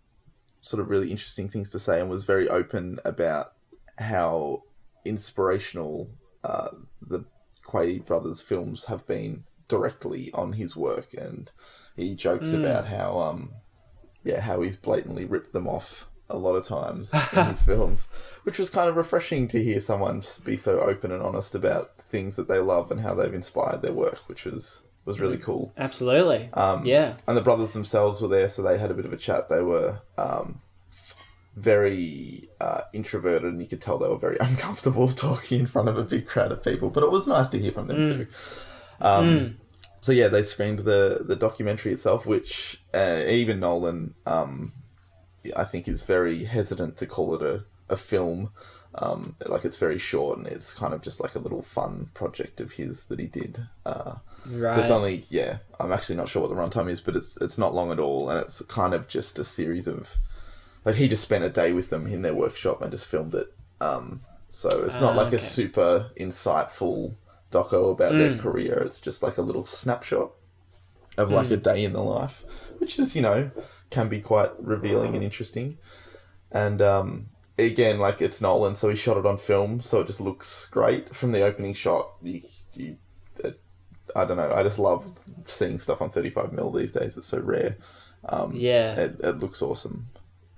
sort 0.61 0.81
of 0.81 0.91
really 0.91 1.11
interesting 1.11 1.49
things 1.49 1.71
to 1.71 1.79
say 1.79 2.01
and 2.01 2.11
was 2.11 2.25
very 2.25 2.49
open 2.49 2.99
about 3.05 3.53
how 3.99 4.63
inspirational 5.05 6.11
uh, 6.45 6.69
the 7.01 7.25
Quay 7.71 7.99
brothers 7.99 8.41
films 8.41 8.87
have 8.87 9.07
been 9.07 9.45
directly 9.67 10.31
on 10.33 10.53
his 10.53 10.77
work. 10.77 11.15
And 11.15 11.51
he 11.99 12.15
joked 12.15 12.53
about 12.53 12.87
how, 12.87 13.19
um, 13.19 13.53
yeah, 14.25 14.41
how 14.41 14.63
he's 14.63 14.77
blatantly 14.77 15.25
ripped 15.25 15.53
them 15.53 15.67
off 15.67 16.07
a 16.31 16.37
lot 16.37 16.55
of 16.55 16.67
times 16.67 17.13
in 17.33 17.47
his 17.47 17.63
films, 17.63 18.09
which 18.45 18.59
was 18.59 18.71
kind 18.71 18.89
of 18.89 18.97
refreshing 18.97 19.49
to 19.49 19.63
hear 19.63 19.81
someone 19.81 20.23
be 20.45 20.57
so 20.57 20.81
open 20.81 21.11
and 21.11 21.23
honest 21.23 21.55
about 21.55 21.99
things 21.99 22.37
that 22.37 22.49
they 22.49 22.59
love 22.59 22.91
and 22.91 23.01
how 23.01 23.15
they've 23.15 23.35
inspired 23.35 23.83
their 23.83 23.93
work, 23.93 24.29
which 24.29 24.45
was 24.45 24.85
was 25.05 25.21
really 25.21 25.39
cool. 25.39 25.73
Absolutely. 25.79 26.51
Um, 26.53 26.85
yeah. 26.85 27.17
And 27.27 27.35
the 27.35 27.41
brothers 27.41 27.73
themselves 27.73 28.21
were 28.21 28.29
there, 28.29 28.49
so 28.49 28.63
they 28.63 28.77
had 28.77 28.91
a 28.91 28.95
bit 28.95 29.07
of 29.07 29.13
a 29.13 29.17
chat. 29.17 29.49
They 29.49 29.63
were 29.63 30.03
um, 30.19 30.61
very 31.57 32.49
uh, 32.61 32.83
introverted, 32.93 33.51
and 33.51 33.63
you 33.63 33.67
could 33.67 33.81
tell 33.81 33.99
they 33.99 34.07
were 34.07 34.19
very 34.19 34.37
uncomfortable 34.41 35.09
talking 35.09 35.61
in 35.61 35.67
front 35.67 35.89
of 35.89 35.97
a 35.97 36.05
big 36.05 36.27
crowd 36.27 36.53
of 36.53 36.63
people. 36.63 36.91
But 36.91 37.03
it 37.05 37.11
was 37.11 37.27
nice 37.27 37.49
to 37.49 37.59
hear 37.59 37.73
from 37.73 37.87
them 37.87 38.05
too. 38.05 38.27
Um, 39.01 39.57
So 40.01 40.13
yeah, 40.13 40.29
they 40.29 40.43
screened 40.43 40.81
the 40.81 41.25
the 41.27 41.37
documentary 41.37 41.93
itself, 41.93 42.27
which 42.27 42.81
uh, 42.95 43.23
even 43.29 43.61
Nolan, 43.61 44.15
um, 44.27 44.73
I 45.57 45.65
think, 45.65 45.89
is 45.89 46.03
very 46.03 46.45
hesitant 46.45 46.97
to 46.99 47.07
call 47.07 47.35
it 47.35 47.43
a, 47.43 47.65
a 47.89 47.97
film. 47.97 48.51
Um, 48.95 49.37
like 49.47 49.65
it's 49.65 49.77
very 49.77 49.99
short 49.99 50.39
and 50.39 50.47
it's 50.47 50.73
kind 50.73 50.93
of 50.95 51.03
just 51.03 51.21
like 51.21 51.35
a 51.37 51.39
little 51.39 51.63
fun 51.63 52.11
project 52.15 52.61
of 52.61 52.73
his 52.73 53.07
that 53.07 53.19
he 53.19 53.27
did. 53.27 53.67
Uh, 53.85 54.17
Right. 54.51 54.73
so 54.73 54.81
it's 54.81 54.91
only 54.91 55.25
yeah. 55.31 55.59
I'm 55.81 55.93
actually 55.93 56.17
not 56.17 56.29
sure 56.29 56.41
what 56.41 56.49
the 56.49 56.55
runtime 56.57 56.89
is, 56.89 57.01
but 57.01 57.17
it's 57.17 57.37
it's 57.39 57.59
not 57.59 57.75
long 57.75 57.91
at 57.93 57.99
all, 57.99 58.31
and 58.31 58.41
it's 58.41 58.63
kind 58.63 58.95
of 58.95 59.09
just 59.09 59.39
a 59.39 59.45
series 59.45 59.87
of 59.89 60.17
like 60.85 60.95
he 60.95 61.07
just 61.09 61.23
spent 61.23 61.45
a 61.45 61.51
day 61.51 61.73
with 61.73 61.91
them 61.91 62.07
in 62.07 62.23
their 62.23 62.35
workshop 62.35 62.81
and 62.81 62.91
just 62.93 63.09
filmed 63.09 63.35
it. 63.35 63.53
Um, 63.81 64.21
so 64.49 64.71
it's 64.85 65.01
not 65.01 65.15
Ah, 65.15 65.17
like 65.19 65.27
okay. 65.29 65.37
a 65.37 65.41
super 65.41 66.11
insightful 66.19 67.15
doco 67.51 67.91
about 67.91 68.13
their 68.13 68.37
career. 68.37 68.75
It's 68.85 69.01
just 69.01 69.23
like 69.23 69.39
a 69.39 69.43
little 69.43 69.65
snapshot 69.65 70.33
of 71.17 71.31
like 71.31 71.51
a 71.51 71.57
day 71.57 71.85
in 71.85 71.93
the 71.93 72.03
life, 72.03 72.45
which 72.79 72.99
is 72.99 73.17
you 73.17 73.23
know 73.23 73.51
can 73.91 74.09
be 74.09 74.21
quite 74.21 74.51
revealing 74.63 75.15
and 75.15 75.25
interesting. 75.25 75.79
And 76.53 76.81
um, 76.81 77.29
again, 77.59 77.99
like 77.99 78.23
it's 78.23 78.41
Nolan, 78.41 78.75
so 78.75 78.89
he 78.89 78.97
shot 78.97 79.17
it 79.17 79.27
on 79.27 79.39
film, 79.39 79.81
so 79.81 80.01
it 80.01 80.07
just 80.07 80.21
looks 80.21 80.67
great 80.67 81.15
from 81.15 81.33
the 81.33 81.43
opening 81.43 81.75
shot. 81.75 82.13
You, 82.23 82.43
you, 82.75 82.97
it, 83.43 83.61
I 84.15 84.25
don't 84.25 84.37
know. 84.37 84.51
I 84.51 84.63
just 84.63 84.79
love 84.79 85.19
seeing 85.45 85.79
stuff 85.79 86.01
on 86.01 86.11
35 86.11 86.53
mil 86.53 86.71
these 86.71 86.93
days. 86.93 87.17
It's 87.17 87.27
so 87.27 87.41
rare. 87.41 87.77
Um, 88.29 88.53
Yeah. 88.55 88.95
it, 88.95 89.21
it 89.23 89.37
looks 89.39 89.61
awesome. 89.63 90.07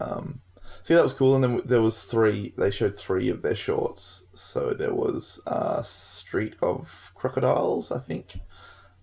Um, 0.01 0.41
yeah, 0.89 0.97
that 0.97 1.03
was 1.03 1.13
cool. 1.13 1.35
And 1.35 1.45
then 1.45 1.63
there 1.65 1.83
was 1.83 2.05
three. 2.05 2.53
They 2.57 2.71
showed 2.71 2.97
three 2.99 3.29
of 3.29 3.43
their 3.43 3.55
shorts. 3.55 4.25
So 4.35 4.71
there 4.75 4.95
was 4.95 5.41
uh, 5.47 5.83
Street 5.83 6.55
of 6.63 7.13
Crocodiles, 7.15 7.93
I 7.93 7.99
think. 7.99 8.41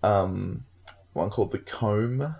Um, 0.02 0.64
one 1.12 1.30
called 1.30 1.50
The 1.52 1.58
Comb, 1.58 2.34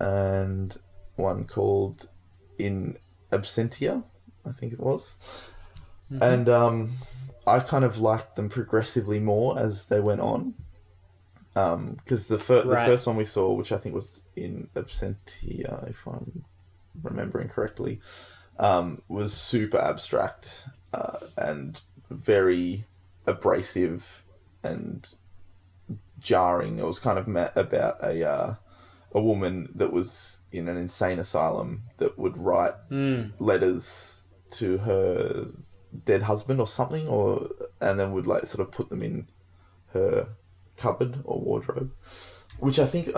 and 0.00 0.76
one 1.16 1.44
called 1.44 2.08
In 2.58 2.98
Absentia, 3.30 4.04
I 4.46 4.52
think 4.52 4.72
it 4.72 4.80
was. 4.80 5.16
And 6.20 6.48
um, 6.48 6.90
I 7.46 7.58
kind 7.60 7.84
of 7.84 7.98
liked 7.98 8.36
them 8.36 8.48
progressively 8.48 9.18
more 9.20 9.58
as 9.58 9.86
they 9.86 10.00
went 10.00 10.20
on. 10.20 10.54
Because 11.54 12.28
the, 12.28 12.38
fir- 12.38 12.64
Right. 12.64 12.80
the 12.80 12.92
first 12.92 13.06
one 13.06 13.16
we 13.16 13.24
saw, 13.24 13.52
which 13.52 13.70
I 13.72 13.76
think 13.76 13.94
was 13.94 14.24
in 14.36 14.68
Absentia, 14.74 15.88
if 15.88 16.06
I'm 16.06 16.44
remembering 17.02 17.48
correctly, 17.48 18.00
um, 18.58 19.02
was 19.08 19.32
super 19.32 19.78
abstract 19.78 20.64
uh, 20.92 21.18
and 21.36 21.80
very 22.10 22.84
abrasive 23.26 24.22
and 24.62 25.14
jarring. 26.18 26.78
It 26.78 26.86
was 26.86 26.98
kind 26.98 27.18
of 27.18 27.28
about 27.28 28.02
a 28.02 28.28
uh, 28.28 28.54
a 29.12 29.22
woman 29.22 29.70
that 29.74 29.92
was 29.92 30.40
in 30.52 30.68
an 30.68 30.76
insane 30.76 31.18
asylum 31.18 31.82
that 31.98 32.18
would 32.18 32.36
write 32.38 32.74
letters 33.38 34.24
to 34.50 34.78
her 34.78 35.48
dead 36.04 36.22
husband 36.22 36.60
or 36.60 36.66
something, 36.66 37.06
or 37.08 37.48
and 37.80 37.98
then 37.98 38.12
would 38.12 38.26
like 38.26 38.46
sort 38.46 38.66
of 38.66 38.72
put 38.72 38.88
them 38.88 39.02
in 39.02 39.28
her 39.92 40.28
cupboard 40.76 41.18
or 41.24 41.40
wardrobe, 41.40 41.92
which 42.58 42.78
I 42.78 42.86
think 42.86 43.08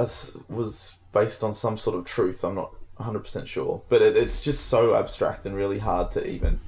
was 0.49 0.97
based 1.13 1.43
on 1.43 1.55
some 1.55 1.77
sort 1.77 1.97
of 1.97 2.05
truth. 2.05 2.45
I'm 2.45 2.55
not 2.55 2.75
100 2.97 3.21
percent 3.21 3.49
sure, 3.49 3.83
but 3.89 4.03
it, 4.03 4.17
it's 4.17 4.41
just 4.41 4.67
so 4.67 4.95
abstract 4.95 5.47
and 5.47 5.55
really 5.55 5.79
hard 5.79 6.11
to 6.13 6.27
even 6.29 6.61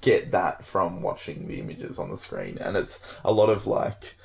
get 0.00 0.30
that 0.30 0.64
from 0.64 1.02
watching 1.02 1.48
the 1.48 1.58
images 1.60 1.98
on 1.98 2.10
the 2.10 2.16
screen, 2.16 2.58
and 2.58 2.76
it's 2.76 3.00
a 3.24 3.32
lot 3.32 3.48
of 3.48 3.66
like 3.66 4.16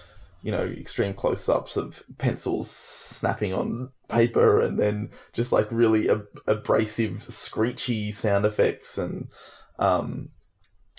you 0.41 0.51
know 0.51 0.63
extreme 0.65 1.13
close-ups 1.13 1.77
of 1.77 2.03
pencils 2.17 2.69
snapping 2.69 3.53
on 3.53 3.89
paper 4.09 4.59
and 4.61 4.77
then 4.77 5.09
just 5.31 5.53
like 5.53 5.67
really 5.71 6.09
ab- 6.09 6.27
abrasive 6.47 7.23
screechy 7.23 8.11
sound 8.11 8.45
effects. 8.45 8.97
And 8.97 9.29
um 9.79 10.29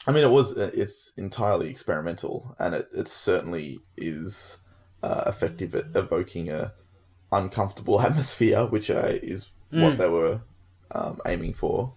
i 0.06 0.12
mean 0.12 0.24
it 0.24 0.30
was 0.30 0.56
it's 0.56 1.12
entirely 1.16 1.70
experimental 1.70 2.54
and 2.58 2.74
it, 2.74 2.88
it 2.92 3.08
certainly 3.08 3.78
is 3.96 4.58
uh, 5.02 5.24
effective 5.26 5.74
at 5.74 5.84
evoking 5.94 6.48
a 6.48 6.72
uncomfortable 7.30 8.00
atmosphere 8.08 8.66
which 8.66 8.90
uh, 8.90 9.12
is 9.22 9.52
what 9.82 9.98
they 9.98 10.08
were 10.08 10.40
um, 10.92 11.20
aiming 11.26 11.52
for 11.52 11.92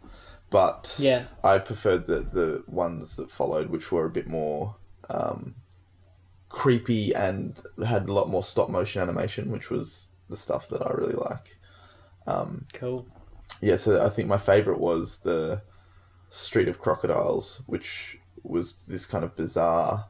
but 0.49 0.95
Yeah. 0.99 1.25
I 1.43 1.59
preferred 1.59 2.05
the 2.05 2.21
the 2.21 2.63
ones 2.67 3.15
that 3.17 3.31
followed, 3.31 3.69
which 3.69 3.91
were 3.91 4.05
a 4.05 4.09
bit 4.09 4.27
more 4.27 4.75
um, 5.09 5.55
creepy 6.49 7.13
and 7.13 7.61
had 7.85 8.07
a 8.07 8.13
lot 8.13 8.29
more 8.29 8.43
stop 8.43 8.69
motion 8.69 9.01
animation, 9.01 9.51
which 9.51 9.69
was 9.69 10.09
the 10.29 10.37
stuff 10.37 10.69
that 10.69 10.81
I 10.81 10.91
really 10.91 11.15
like. 11.15 11.57
Cool. 12.73 13.07
Yeah, 13.61 13.77
so 13.77 14.05
I 14.05 14.09
think 14.09 14.27
my 14.27 14.37
favorite 14.37 14.79
was 14.79 15.19
the 15.19 15.61
Street 16.29 16.67
of 16.67 16.79
Crocodiles, 16.79 17.61
which 17.65 18.19
was 18.43 18.85
this 18.87 19.05
kind 19.05 19.23
of 19.23 19.35
bizarre 19.35 20.09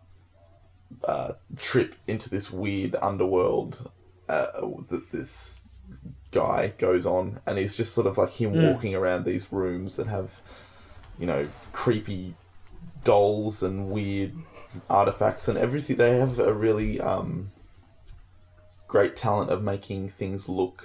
uh, 1.03 1.33
trip 1.57 1.95
into 2.07 2.29
this 2.29 2.51
weird 2.51 2.95
underworld 3.01 3.91
uh, 4.29 4.47
that 4.89 5.11
this 5.11 5.61
guy 6.41 6.59
goes 6.77 7.05
on, 7.05 7.39
and 7.45 7.57
he's 7.57 7.75
just 7.79 7.93
sort 7.93 8.07
of 8.07 8.17
like 8.17 8.33
him 8.41 8.51
walking 8.67 8.93
around 8.95 9.25
these 9.25 9.45
rooms 9.51 9.95
that 9.97 10.07
have, 10.07 10.29
you 11.19 11.27
know, 11.31 11.47
creepy 11.71 12.35
dolls 13.03 13.63
and 13.63 13.89
weird 13.89 14.33
artifacts 14.89 15.47
and 15.47 15.57
everything. 15.57 15.95
They 15.97 16.17
have 16.17 16.39
a 16.39 16.53
really 16.53 17.01
um, 17.01 17.49
great 18.87 19.15
talent 19.15 19.49
of 19.49 19.63
making 19.63 20.09
things 20.09 20.49
look 20.49 20.83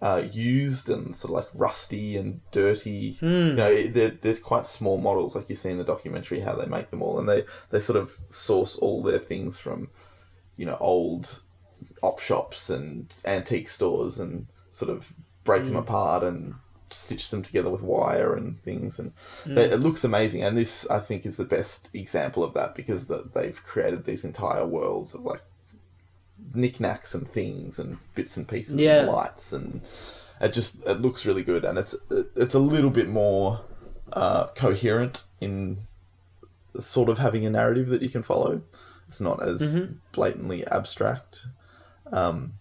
uh, 0.00 0.22
used 0.32 0.90
and 0.90 1.14
sort 1.14 1.30
of 1.30 1.36
like 1.40 1.60
rusty 1.60 2.16
and 2.16 2.40
dirty. 2.50 3.16
You 3.48 3.54
know, 3.54 3.82
they're, 3.86 4.16
they're 4.20 4.34
quite 4.34 4.66
small 4.66 4.98
models, 4.98 5.36
like 5.36 5.48
you 5.48 5.54
see 5.54 5.70
in 5.70 5.78
the 5.78 5.84
documentary 5.84 6.40
how 6.40 6.56
they 6.56 6.66
make 6.66 6.90
them 6.90 7.02
all, 7.02 7.18
and 7.20 7.28
they 7.28 7.44
they 7.70 7.80
sort 7.80 7.98
of 8.02 8.18
source 8.28 8.74
all 8.76 9.02
their 9.02 9.20
things 9.20 9.58
from, 9.58 9.88
you 10.56 10.66
know, 10.66 10.76
old 10.80 11.42
op 12.02 12.20
shops 12.20 12.68
and 12.68 13.12
antique 13.24 13.68
stores 13.68 14.18
and 14.18 14.46
sort 14.70 14.90
of 14.90 15.12
break 15.44 15.64
them 15.64 15.74
mm. 15.74 15.80
apart 15.80 16.22
and 16.22 16.54
stitch 16.90 17.30
them 17.30 17.42
together 17.42 17.70
with 17.70 17.82
wire 17.82 18.34
and 18.34 18.60
things. 18.60 18.98
And 18.98 19.14
mm. 19.14 19.54
they, 19.54 19.64
it 19.64 19.80
looks 19.80 20.04
amazing. 20.04 20.42
And 20.42 20.56
this 20.56 20.88
i 20.90 20.98
think 20.98 21.24
is 21.24 21.36
the 21.36 21.44
best 21.44 21.88
example 21.94 22.44
of 22.44 22.54
that 22.54 22.74
because 22.74 23.06
the, 23.06 23.28
they've 23.34 23.62
created 23.62 24.04
these 24.04 24.24
entire 24.24 24.66
worlds 24.66 25.14
of 25.14 25.24
like 25.24 25.42
knickknacks 26.54 27.14
and 27.14 27.26
things 27.26 27.78
and 27.78 27.98
bits 28.14 28.36
and 28.36 28.46
pieces 28.46 28.76
Yeah. 28.76 29.00
and 29.00 29.08
lights. 29.08 29.52
And 29.52 29.82
it 30.40 30.52
just 30.52 30.86
it 30.86 31.00
looks 31.00 31.26
really 31.26 31.42
good. 31.42 31.64
And 31.64 31.78
it's 31.78 31.94
it's 32.36 32.54
a 32.54 32.60
little 32.60 32.90
bit 32.90 33.08
more 33.08 33.60
uh, 34.12 34.48
coherent 34.48 35.24
in 35.40 35.78
sort 36.78 37.08
of 37.08 37.18
having 37.18 37.44
a 37.46 37.50
narrative 37.50 37.88
that 37.88 38.02
you 38.02 38.08
can 38.08 38.22
follow. 38.22 38.62
It's 39.06 39.20
not 39.20 39.42
as 39.42 39.76
mm-hmm. 39.76 39.94
blatantly 40.12 40.66
abstract 40.68 41.46
um, 42.12 42.52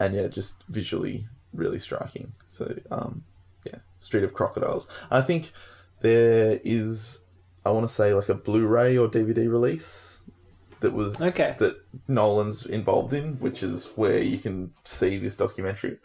and 0.00 0.14
yeah 0.14 0.28
just 0.28 0.64
visually 0.68 1.26
really 1.52 1.78
striking. 1.78 2.32
So 2.46 2.76
um, 2.90 3.24
yeah 3.64 3.78
street 3.98 4.24
of 4.24 4.34
crocodiles. 4.34 4.88
I 5.10 5.20
think 5.20 5.52
there 6.00 6.60
is 6.64 7.20
i 7.64 7.70
want 7.70 7.84
to 7.86 7.92
say 7.92 8.12
like 8.12 8.28
a 8.28 8.34
blu-ray 8.34 8.98
or 8.98 9.08
dvd 9.08 9.50
release 9.50 10.22
that 10.80 10.92
was 10.92 11.22
Okay. 11.22 11.54
that 11.58 11.76
nolan's 12.08 12.66
involved 12.66 13.14
in 13.14 13.36
which 13.40 13.62
is 13.62 13.90
where 13.96 14.18
you 14.18 14.36
can 14.38 14.72
see 14.84 15.16
this 15.16 15.34
documentary. 15.34 15.98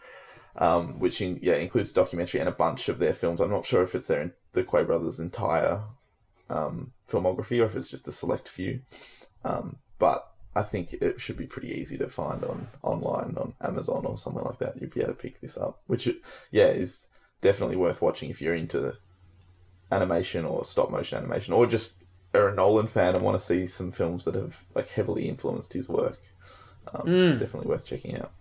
Um, 0.56 0.98
which 0.98 1.20
in, 1.20 1.38
yeah 1.42 1.54
includes 1.56 1.90
a 1.92 1.94
documentary 1.94 2.40
and 2.40 2.48
a 2.48 2.52
bunch 2.52 2.88
of 2.88 2.98
their 2.98 3.12
films. 3.12 3.40
I'm 3.40 3.50
not 3.50 3.66
sure 3.66 3.82
if 3.82 3.94
it's 3.94 4.08
their 4.08 4.34
the 4.52 4.64
quay 4.64 4.82
brothers 4.84 5.20
entire 5.20 5.82
um, 6.48 6.92
filmography 7.08 7.60
or 7.60 7.66
if 7.66 7.76
it's 7.76 7.88
just 7.88 8.08
a 8.08 8.12
select 8.12 8.48
few. 8.48 8.80
Um, 9.44 9.76
but 9.98 10.29
I 10.54 10.62
think 10.62 10.92
it 10.94 11.20
should 11.20 11.36
be 11.36 11.46
pretty 11.46 11.68
easy 11.68 11.96
to 11.98 12.08
find 12.08 12.44
on 12.44 12.68
online 12.82 13.36
on 13.36 13.54
Amazon 13.60 14.04
or 14.04 14.16
somewhere 14.16 14.44
like 14.44 14.58
that. 14.58 14.80
You'd 14.80 14.92
be 14.92 15.00
able 15.00 15.12
to 15.12 15.18
pick 15.18 15.40
this 15.40 15.56
up, 15.56 15.80
which 15.86 16.08
yeah 16.50 16.66
is 16.66 17.08
definitely 17.40 17.76
worth 17.76 18.02
watching 18.02 18.30
if 18.30 18.42
you're 18.42 18.54
into 18.54 18.96
animation 19.92 20.44
or 20.44 20.64
stop 20.64 20.90
motion 20.90 21.18
animation, 21.18 21.54
or 21.54 21.66
just 21.66 21.94
are 22.34 22.48
a 22.48 22.54
Nolan 22.54 22.86
fan 22.86 23.14
and 23.14 23.24
want 23.24 23.36
to 23.36 23.44
see 23.44 23.66
some 23.66 23.90
films 23.90 24.24
that 24.24 24.34
have 24.34 24.64
like 24.74 24.88
heavily 24.88 25.28
influenced 25.28 25.72
his 25.72 25.88
work. 25.88 26.18
Um, 26.92 27.08
it's 27.08 27.40
definitely 27.40 27.68
worth 27.68 27.86
checking 27.86 28.18
out. 28.18 28.32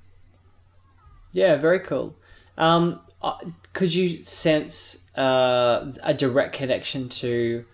Yeah, 1.34 1.58
very 1.58 1.80
cool. 1.80 2.16
Um, 2.58 3.02
uh, 3.22 3.38
could 3.74 3.94
you 3.94 4.24
sense 4.24 5.10
uh, 5.16 5.92
a 6.04 6.14
direct 6.14 6.54
connection 6.54 7.10
to 7.10 7.66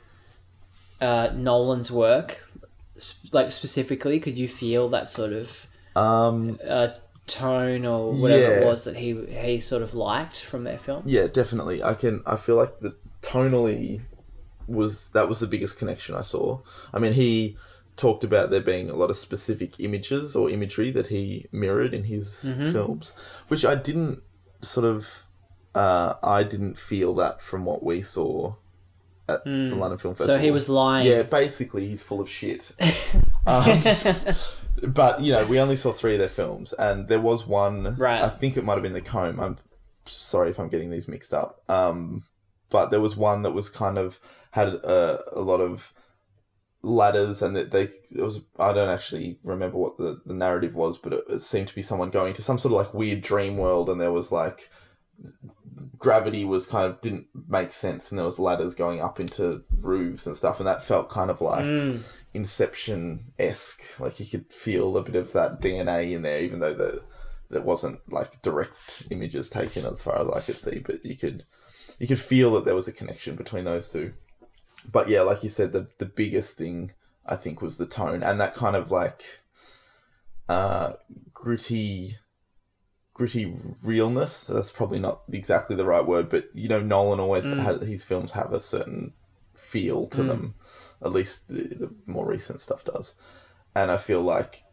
uh, 1.01 1.31
Nolan's 1.33 1.91
work? 1.91 2.44
Like 3.31 3.51
specifically, 3.51 4.19
could 4.19 4.37
you 4.37 4.47
feel 4.47 4.89
that 4.89 5.09
sort 5.09 5.33
of 5.33 5.67
Um, 5.95 6.59
uh, 6.67 6.89
tone 7.27 7.85
or 7.85 8.13
whatever 8.13 8.57
it 8.57 8.65
was 8.65 8.85
that 8.85 8.95
he 8.97 9.15
he 9.25 9.59
sort 9.59 9.81
of 9.81 9.93
liked 9.93 10.43
from 10.43 10.63
their 10.63 10.77
films? 10.77 11.11
Yeah, 11.11 11.27
definitely. 11.33 11.83
I 11.83 11.93
can. 11.93 12.21
I 12.25 12.35
feel 12.35 12.55
like 12.55 12.79
the 12.79 12.95
tonally 13.21 14.01
was 14.67 15.11
that 15.11 15.27
was 15.27 15.39
the 15.39 15.47
biggest 15.47 15.77
connection 15.77 16.15
I 16.15 16.21
saw. 16.21 16.59
I 16.93 16.99
mean, 16.99 17.13
he 17.13 17.57
talked 17.97 18.23
about 18.23 18.49
there 18.49 18.61
being 18.61 18.89
a 18.89 18.95
lot 18.95 19.09
of 19.09 19.17
specific 19.17 19.79
images 19.79 20.35
or 20.35 20.49
imagery 20.49 20.91
that 20.91 21.07
he 21.07 21.47
mirrored 21.51 21.93
in 21.93 22.03
his 22.03 22.53
films, 22.71 23.13
which 23.47 23.63
I 23.65 23.75
didn't 23.75 24.21
sort 24.61 24.85
of. 24.85 25.23
Uh, 25.73 26.13
I 26.23 26.43
didn't 26.43 26.79
feel 26.79 27.13
that 27.15 27.41
from 27.41 27.65
what 27.65 27.83
we 27.83 28.01
saw 28.01 28.55
at 29.27 29.43
the 29.43 29.75
London 29.75 29.97
Film 29.97 30.15
Festival. 30.15 30.35
So 30.35 30.39
he 30.39 30.51
was 30.51 30.69
lying. 30.69 31.05
Yeah, 31.05 31.23
basically, 31.23 31.87
he's 31.87 32.03
full 32.03 32.21
of 32.21 32.29
shit. 32.29 32.71
um, 33.47 33.81
but 34.83 35.21
you 35.21 35.31
know, 35.31 35.45
we 35.47 35.59
only 35.59 35.75
saw 35.75 35.91
three 35.91 36.13
of 36.13 36.19
their 36.19 36.27
films, 36.27 36.73
and 36.73 37.07
there 37.07 37.19
was 37.19 37.47
one. 37.47 37.95
Right. 37.95 38.21
I 38.21 38.29
think 38.29 38.57
it 38.57 38.63
might 38.63 38.73
have 38.73 38.83
been 38.83 38.93
the 38.93 39.01
Comb. 39.01 39.39
I'm 39.39 39.57
sorry 40.05 40.49
if 40.49 40.59
I'm 40.59 40.69
getting 40.69 40.89
these 40.89 41.07
mixed 41.07 41.33
up. 41.33 41.63
Um, 41.69 42.23
but 42.69 42.91
there 42.91 43.01
was 43.01 43.15
one 43.15 43.41
that 43.43 43.53
was 43.53 43.69
kind 43.69 43.97
of 43.97 44.19
had 44.51 44.67
a, 44.67 45.21
a 45.33 45.41
lot 45.41 45.61
of 45.61 45.93
ladders, 46.81 47.41
and 47.41 47.55
that 47.55 47.71
they 47.71 47.83
it 47.83 48.21
was. 48.21 48.41
I 48.59 48.73
don't 48.73 48.89
actually 48.89 49.39
remember 49.43 49.77
what 49.77 49.97
the, 49.97 50.21
the 50.25 50.33
narrative 50.33 50.75
was, 50.75 50.97
but 50.97 51.13
it, 51.13 51.23
it 51.29 51.41
seemed 51.41 51.67
to 51.69 51.75
be 51.75 51.81
someone 51.81 52.09
going 52.09 52.33
to 52.33 52.41
some 52.41 52.57
sort 52.57 52.73
of 52.73 52.77
like 52.77 52.93
weird 52.93 53.21
dream 53.21 53.57
world, 53.57 53.89
and 53.89 53.99
there 53.99 54.11
was 54.11 54.31
like 54.31 54.69
gravity 55.97 56.45
was 56.45 56.65
kind 56.65 56.85
of 56.85 57.01
didn't 57.01 57.27
make 57.47 57.71
sense 57.71 58.11
and 58.11 58.17
there 58.17 58.25
was 58.25 58.39
ladders 58.39 58.73
going 58.73 59.01
up 59.01 59.19
into 59.19 59.61
roofs 59.81 60.25
and 60.25 60.35
stuff 60.35 60.59
and 60.59 60.67
that 60.67 60.83
felt 60.83 61.09
kind 61.09 61.29
of 61.29 61.41
like 61.41 61.65
inception-esque. 62.33 63.99
Like 63.99 64.19
you 64.19 64.25
could 64.25 64.51
feel 64.53 64.95
a 64.97 65.03
bit 65.03 65.15
of 65.15 65.33
that 65.33 65.61
dna 65.61 66.11
in 66.11 66.21
there 66.21 66.39
even 66.41 66.59
though 66.59 66.73
the 66.73 67.01
there 67.49 67.61
wasn't 67.61 67.99
like 68.11 68.41
direct 68.41 69.07
images 69.11 69.49
taken 69.49 69.85
as 69.85 70.01
far 70.01 70.19
as 70.19 70.27
i 70.29 70.39
could 70.39 70.55
see 70.55 70.79
but 70.79 71.05
you 71.05 71.15
could 71.15 71.43
you 71.99 72.07
could 72.07 72.19
feel 72.19 72.51
that 72.51 72.65
there 72.65 72.75
was 72.75 72.87
a 72.87 72.91
connection 72.91 73.35
between 73.35 73.63
those 73.63 73.91
two. 73.91 74.13
But 74.91 75.09
yeah 75.09 75.21
like 75.21 75.43
you 75.43 75.49
said 75.49 75.71
the, 75.71 75.87
the 75.97 76.05
biggest 76.05 76.57
thing 76.57 76.91
i 77.25 77.35
think 77.35 77.61
was 77.61 77.77
the 77.77 77.85
tone 77.85 78.23
and 78.23 78.39
that 78.39 78.55
kind 78.55 78.75
of 78.75 78.91
like 78.91 79.41
uh 80.47 80.93
gritty 81.33 82.17
gritty 83.15 83.55
realness. 83.81 84.45
That's 84.45 84.71
probably 84.71 84.99
not 84.99 85.21
exactly 85.31 85.75
the 85.75 85.85
right 85.85 86.05
word, 86.05 86.29
but 86.29 86.49
you 86.53 86.67
know, 86.67 86.81
Nolan 86.81 87.19
always 87.19 87.45
mm. 87.45 87.57
has, 87.57 87.81
his 87.81 88.03
films 88.03 88.33
have 88.33 88.53
a 88.53 88.59
certain 88.59 89.13
feel 89.55 90.05
to 90.07 90.21
mm. 90.21 90.27
them. 90.27 90.55
At 91.03 91.11
least 91.11 91.47
the, 91.47 91.63
the 91.63 91.93
more 92.05 92.27
recent 92.27 92.61
stuff 92.61 92.83
does, 92.83 93.15
and 93.75 93.89
I 93.89 93.97
feel 93.97 94.21
like 94.21 94.63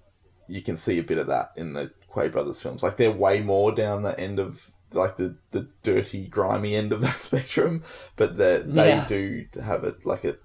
you 0.48 0.60
can 0.60 0.76
see 0.76 0.98
a 0.98 1.02
bit 1.02 1.18
of 1.18 1.28
that 1.28 1.52
in 1.56 1.72
the 1.72 1.90
Quay 2.12 2.28
brothers 2.28 2.60
films. 2.60 2.82
Like 2.82 2.96
they're 2.96 3.10
way 3.10 3.40
more 3.40 3.72
down 3.72 4.02
the 4.02 4.18
end 4.18 4.38
of 4.38 4.70
like 4.92 5.16
the 5.16 5.36
the 5.52 5.68
dirty, 5.82 6.26
grimy 6.26 6.74
end 6.74 6.92
of 6.92 7.00
that 7.00 7.14
spectrum, 7.28 7.82
but 8.16 8.36
they 8.36 8.58
they 8.58 8.88
Yeah. 8.88 9.06
do 9.06 9.46
have 9.62 9.84
a 9.84 9.94
like 10.04 10.24
a 10.24 10.36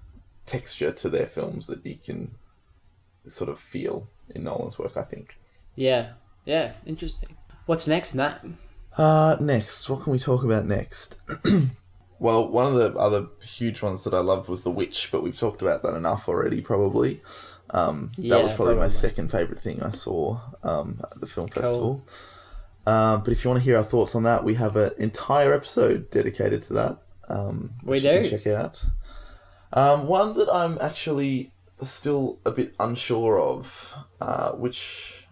texture 0.46 0.92
to 0.92 1.08
their 1.08 1.26
films 1.26 1.66
that 1.66 1.84
you 1.84 1.96
can 1.96 2.36
sort 3.26 3.50
of 3.50 3.58
feel 3.58 4.08
in 4.34 4.44
Nolan's 4.44 4.78
work. 4.78 4.96
I 4.96 5.02
think. 5.02 5.38
Yeah, 5.74 6.12
yeah, 6.44 6.72
interesting. 6.86 7.36
What's 7.68 7.86
next, 7.86 8.14
Matt? 8.14 8.42
Uh, 8.96 9.36
next, 9.40 9.90
what 9.90 10.02
can 10.02 10.10
we 10.10 10.18
talk 10.18 10.42
about 10.42 10.64
next? 10.64 11.18
well, 12.18 12.48
one 12.48 12.66
of 12.66 12.72
the 12.72 12.98
other 12.98 13.26
huge 13.42 13.82
ones 13.82 14.04
that 14.04 14.14
I 14.14 14.20
loved 14.20 14.48
was 14.48 14.62
The 14.62 14.70
Witch, 14.70 15.10
but 15.12 15.22
we've 15.22 15.36
talked 15.36 15.60
about 15.60 15.82
that 15.82 15.94
enough 15.94 16.30
already, 16.30 16.62
probably. 16.62 17.20
Um, 17.68 18.10
that 18.16 18.42
was 18.42 18.54
probably, 18.54 18.76
my 18.76 18.88
second 18.88 19.30
favourite 19.30 19.60
thing 19.60 19.82
I 19.82 19.90
saw 19.90 20.40
um, 20.62 20.98
at 21.12 21.20
the 21.20 21.26
film 21.26 21.48
festival. 21.48 22.06
Um, 22.86 23.22
but 23.22 23.32
if 23.32 23.44
you 23.44 23.50
want 23.50 23.62
to 23.62 23.64
hear 23.64 23.76
our 23.76 23.84
thoughts 23.84 24.14
on 24.14 24.22
that, 24.22 24.44
we 24.44 24.54
have 24.54 24.76
an 24.76 24.92
entire 24.96 25.52
episode 25.52 26.10
dedicated 26.10 26.62
to 26.62 26.72
that. 26.72 27.02
Um, 27.28 27.72
We 27.84 27.90
which 27.90 28.02
you 28.02 28.12
do. 28.12 28.20
can 28.22 28.30
check 28.30 28.46
out. 28.46 28.82
Um, 29.74 30.06
one 30.06 30.38
that 30.38 30.48
I'm 30.50 30.78
actually 30.80 31.52
still 31.82 32.38
a 32.46 32.50
bit 32.50 32.74
unsure 32.80 33.38
of, 33.38 33.94
uh, 34.22 34.52
which 34.52 35.27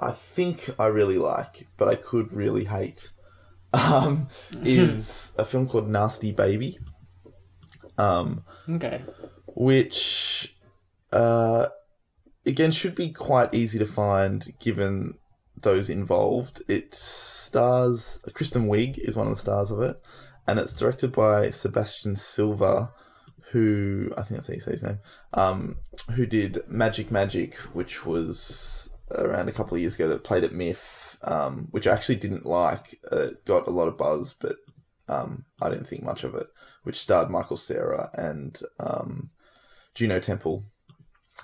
I 0.00 0.10
think 0.12 0.68
I 0.78 0.86
really 0.86 1.18
like, 1.18 1.66
but 1.76 1.88
I 1.88 1.94
could 1.94 2.32
really 2.32 2.64
hate, 2.64 3.10
um, 3.72 4.28
is 4.62 5.32
a 5.38 5.44
film 5.44 5.68
called 5.68 5.88
Nasty 5.88 6.32
Baby, 6.32 6.78
um, 7.98 8.44
Okay. 8.68 9.02
which 9.46 10.56
uh, 11.12 11.66
again 12.44 12.70
should 12.70 12.94
be 12.94 13.10
quite 13.10 13.54
easy 13.54 13.78
to 13.78 13.86
find 13.86 14.52
given 14.58 15.14
those 15.60 15.88
involved. 15.88 16.62
It 16.68 16.94
stars 16.94 18.22
Kristen 18.34 18.66
Wiig 18.68 18.98
is 18.98 19.16
one 19.16 19.26
of 19.26 19.32
the 19.32 19.38
stars 19.38 19.70
of 19.70 19.80
it, 19.80 19.96
and 20.46 20.58
it's 20.58 20.74
directed 20.74 21.12
by 21.12 21.50
Sebastian 21.50 22.16
Silva, 22.16 22.92
who 23.52 24.12
I 24.16 24.22
think 24.22 24.38
that's 24.38 24.48
how 24.48 24.54
you 24.54 24.60
say 24.60 24.72
his 24.72 24.82
name, 24.82 24.98
um, 25.34 25.76
who 26.14 26.26
did 26.26 26.58
Magic 26.68 27.10
Magic, 27.10 27.54
which 27.72 28.04
was 28.04 28.90
around 29.18 29.48
a 29.48 29.52
couple 29.52 29.74
of 29.74 29.80
years 29.80 29.94
ago 29.94 30.08
that 30.08 30.24
played 30.24 30.44
at 30.44 30.52
MIF, 30.52 31.18
um, 31.22 31.68
which 31.70 31.86
I 31.86 31.92
actually 31.92 32.16
didn't 32.16 32.46
like. 32.46 33.00
Uh, 33.10 33.28
it 33.28 33.44
got 33.44 33.66
a 33.66 33.70
lot 33.70 33.88
of 33.88 33.98
buzz, 33.98 34.34
but 34.34 34.56
um, 35.08 35.44
I 35.60 35.68
didn't 35.68 35.86
think 35.86 36.02
much 36.02 36.24
of 36.24 36.34
it. 36.34 36.46
Which 36.82 36.98
starred 36.98 37.30
Michael 37.30 37.56
Cera 37.56 38.10
and 38.14 38.60
um, 38.78 39.30
Juno 39.94 40.20
Temple. 40.20 40.64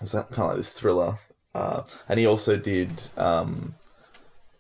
It's 0.01 0.13
kind 0.13 0.27
of 0.31 0.39
like 0.39 0.57
this 0.57 0.73
thriller. 0.73 1.19
Uh, 1.55 1.83
and 2.09 2.21
he 2.21 2.27
also 2.27 2.57
did 2.57 3.09
um, 3.17 3.75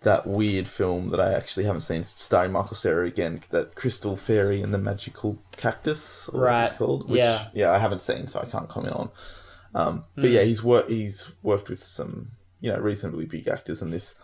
that 0.03 0.27
weird 0.27 0.66
film 0.66 1.11
that 1.11 1.20
I 1.20 1.33
actually 1.33 1.64
haven't 1.64 1.83
seen, 1.83 2.03
starring 2.03 2.53
Michael 2.53 2.75
Cera 2.75 3.07
again, 3.07 3.42
that 3.51 3.75
Crystal 3.75 4.16
Fairy 4.16 4.62
and 4.62 4.73
the 4.73 4.79
Magical 4.79 5.38
Cactus, 5.57 6.29
or 6.31 6.42
right? 6.42 6.64
It's 6.64 6.73
called. 6.73 7.11
Which, 7.11 7.18
yeah, 7.18 7.49
yeah, 7.53 7.73
I 7.73 7.79
haven't 7.79 8.03
seen, 8.03 8.27
so 8.27 8.40
I 8.40 8.46
can't 8.46 8.68
comment 8.68 8.94
on. 8.94 9.11
Um, 9.75 10.05
but 10.16 10.25
mm. 10.25 10.33
yeah, 10.33 10.42
he's 10.42 10.64
worked. 10.64 10.90
He's 10.90 11.31
worked 11.42 11.68
with 11.68 11.83
some, 11.83 12.33
you 12.61 12.70
know, 12.70 12.79
reasonably 12.79 13.27
big 13.27 13.49
actors 13.49 13.83
in 13.83 13.90
this. 13.90 14.14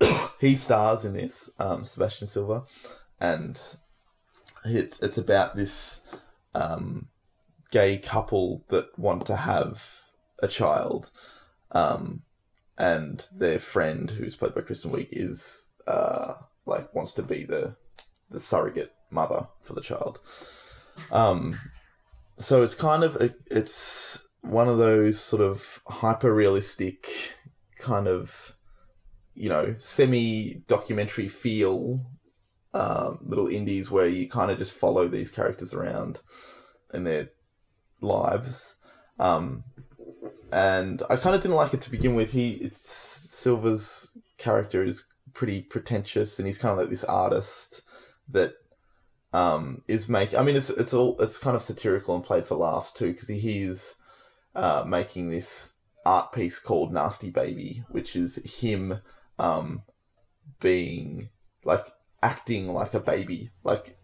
he 0.40 0.54
stars 0.54 1.04
in 1.04 1.12
this, 1.12 1.50
um, 1.58 1.84
Sebastian 1.84 2.26
Silva, 2.26 2.64
and 3.20 3.60
it's 4.64 5.00
it's 5.00 5.18
about 5.18 5.56
this 5.56 6.02
um, 6.54 7.08
gay 7.70 7.98
couple 7.98 8.64
that 8.68 8.98
want 8.98 9.26
to 9.26 9.36
have 9.36 9.84
a 10.42 10.48
child. 10.48 11.10
Um, 11.72 12.22
and 12.78 13.26
their 13.34 13.58
friend, 13.58 14.10
who's 14.10 14.36
played 14.36 14.54
by 14.54 14.60
Kristen 14.60 14.90
Wiig, 14.90 15.08
is 15.10 15.66
uh, 15.86 16.34
like 16.66 16.94
wants 16.94 17.12
to 17.14 17.22
be 17.22 17.44
the 17.44 17.76
the 18.30 18.38
surrogate 18.38 18.92
mother 19.10 19.48
for 19.62 19.72
the 19.72 19.80
child. 19.80 20.20
Um, 21.10 21.58
so 22.36 22.62
it's 22.62 22.74
kind 22.74 23.02
of 23.02 23.16
a, 23.16 23.34
it's 23.50 24.24
one 24.42 24.68
of 24.68 24.78
those 24.78 25.18
sort 25.20 25.42
of 25.42 25.80
hyper 25.86 26.32
realistic 26.32 27.08
kind 27.78 28.08
of 28.08 28.54
you 29.34 29.48
know 29.48 29.74
semi 29.78 30.62
documentary 30.66 31.28
feel 31.28 32.04
um, 32.74 33.18
little 33.22 33.48
indies 33.48 33.90
where 33.90 34.08
you 34.08 34.28
kind 34.28 34.50
of 34.50 34.58
just 34.58 34.72
follow 34.72 35.08
these 35.08 35.30
characters 35.30 35.72
around 35.72 36.20
in 36.92 37.04
their 37.04 37.30
lives. 38.00 38.76
Um, 39.18 39.64
and 40.52 41.02
I 41.10 41.16
kind 41.16 41.34
of 41.34 41.42
didn't 41.42 41.56
like 41.56 41.74
it 41.74 41.80
to 41.82 41.90
begin 41.90 42.14
with. 42.14 42.32
He 42.32 42.68
Silva's 42.70 44.16
character 44.36 44.82
is 44.82 45.04
pretty 45.34 45.62
pretentious, 45.62 46.38
and 46.38 46.46
he's 46.46 46.58
kind 46.58 46.72
of 46.72 46.78
like 46.78 46.90
this 46.90 47.04
artist 47.04 47.82
that 48.28 48.54
um, 49.32 49.82
is 49.88 50.08
making. 50.08 50.38
I 50.38 50.42
mean, 50.42 50.56
it's 50.56 50.70
it's 50.70 50.94
all 50.94 51.16
it's 51.20 51.38
kind 51.38 51.56
of 51.56 51.62
satirical 51.62 52.14
and 52.14 52.24
played 52.24 52.46
for 52.46 52.54
laughs 52.54 52.92
too, 52.92 53.12
because 53.12 53.28
he, 53.28 53.38
he's 53.38 53.96
uh, 54.54 54.84
making 54.86 55.30
this 55.30 55.74
art 56.08 56.32
piece 56.32 56.58
called 56.58 56.92
Nasty 56.92 57.28
Baby, 57.28 57.84
which 57.90 58.16
is 58.16 58.60
him 58.60 59.00
um, 59.38 59.82
being 60.58 61.28
like 61.64 61.86
acting 62.22 62.72
like 62.72 62.94
a 62.94 63.00
baby, 63.00 63.50
like 63.62 63.98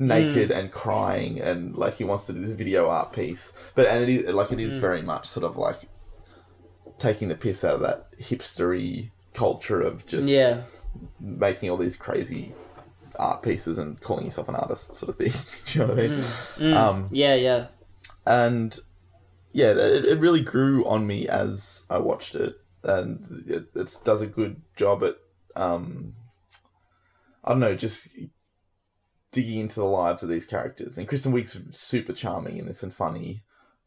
naked 0.00 0.50
mm. 0.50 0.58
and 0.58 0.72
crying 0.72 1.40
and 1.40 1.76
like 1.76 1.94
he 1.94 2.04
wants 2.04 2.26
to 2.26 2.32
do 2.32 2.40
this 2.40 2.52
video 2.52 2.88
art 2.88 3.12
piece 3.12 3.52
but 3.76 3.86
and 3.86 4.02
it 4.02 4.08
is 4.08 4.34
like 4.34 4.50
it 4.50 4.58
is 4.58 4.76
mm. 4.76 4.80
very 4.80 5.02
much 5.02 5.24
sort 5.28 5.44
of 5.44 5.56
like 5.56 5.88
taking 6.98 7.28
the 7.28 7.34
piss 7.36 7.62
out 7.62 7.76
of 7.76 7.80
that 7.80 8.10
hipstery 8.18 9.12
culture 9.34 9.80
of 9.80 10.04
just 10.04 10.28
yeah 10.28 10.62
making 11.20 11.70
all 11.70 11.76
these 11.76 11.96
crazy 11.96 12.52
art 13.20 13.40
pieces 13.40 13.78
and 13.78 14.00
calling 14.00 14.24
yourself 14.24 14.48
an 14.48 14.56
artist 14.56 14.92
sort 14.96 15.10
of 15.10 15.16
thing 15.16 15.30
you 15.68 15.80
know 15.80 15.94
what 15.94 16.04
i 16.04 16.08
mean 16.08 16.18
mm. 16.18 16.76
um 16.76 17.08
yeah 17.12 17.36
yeah 17.36 17.66
and 18.26 18.80
yeah 19.56 19.70
it, 19.70 20.04
it 20.04 20.18
really 20.20 20.40
grew 20.40 20.84
on 20.86 21.06
me 21.06 21.26
as 21.28 21.84
i 21.90 21.98
watched 21.98 22.34
it 22.34 22.56
and 22.84 23.44
it, 23.48 23.66
it 23.74 23.98
does 24.04 24.20
a 24.20 24.26
good 24.26 24.60
job 24.76 25.02
at 25.02 25.16
um 25.56 26.14
I 27.46 27.50
don't 27.50 27.60
know, 27.60 27.76
just 27.76 28.08
digging 29.30 29.60
into 29.60 29.76
the 29.76 29.86
lives 29.86 30.22
of 30.22 30.28
these 30.28 30.44
characters. 30.44 30.98
And 30.98 31.06
Kristen 31.06 31.32
Wiig's 31.32 31.58
super 31.70 32.12
charming 32.12 32.58
in 32.58 32.66
this 32.66 32.82
and 32.82 32.92
funny. 32.92 33.44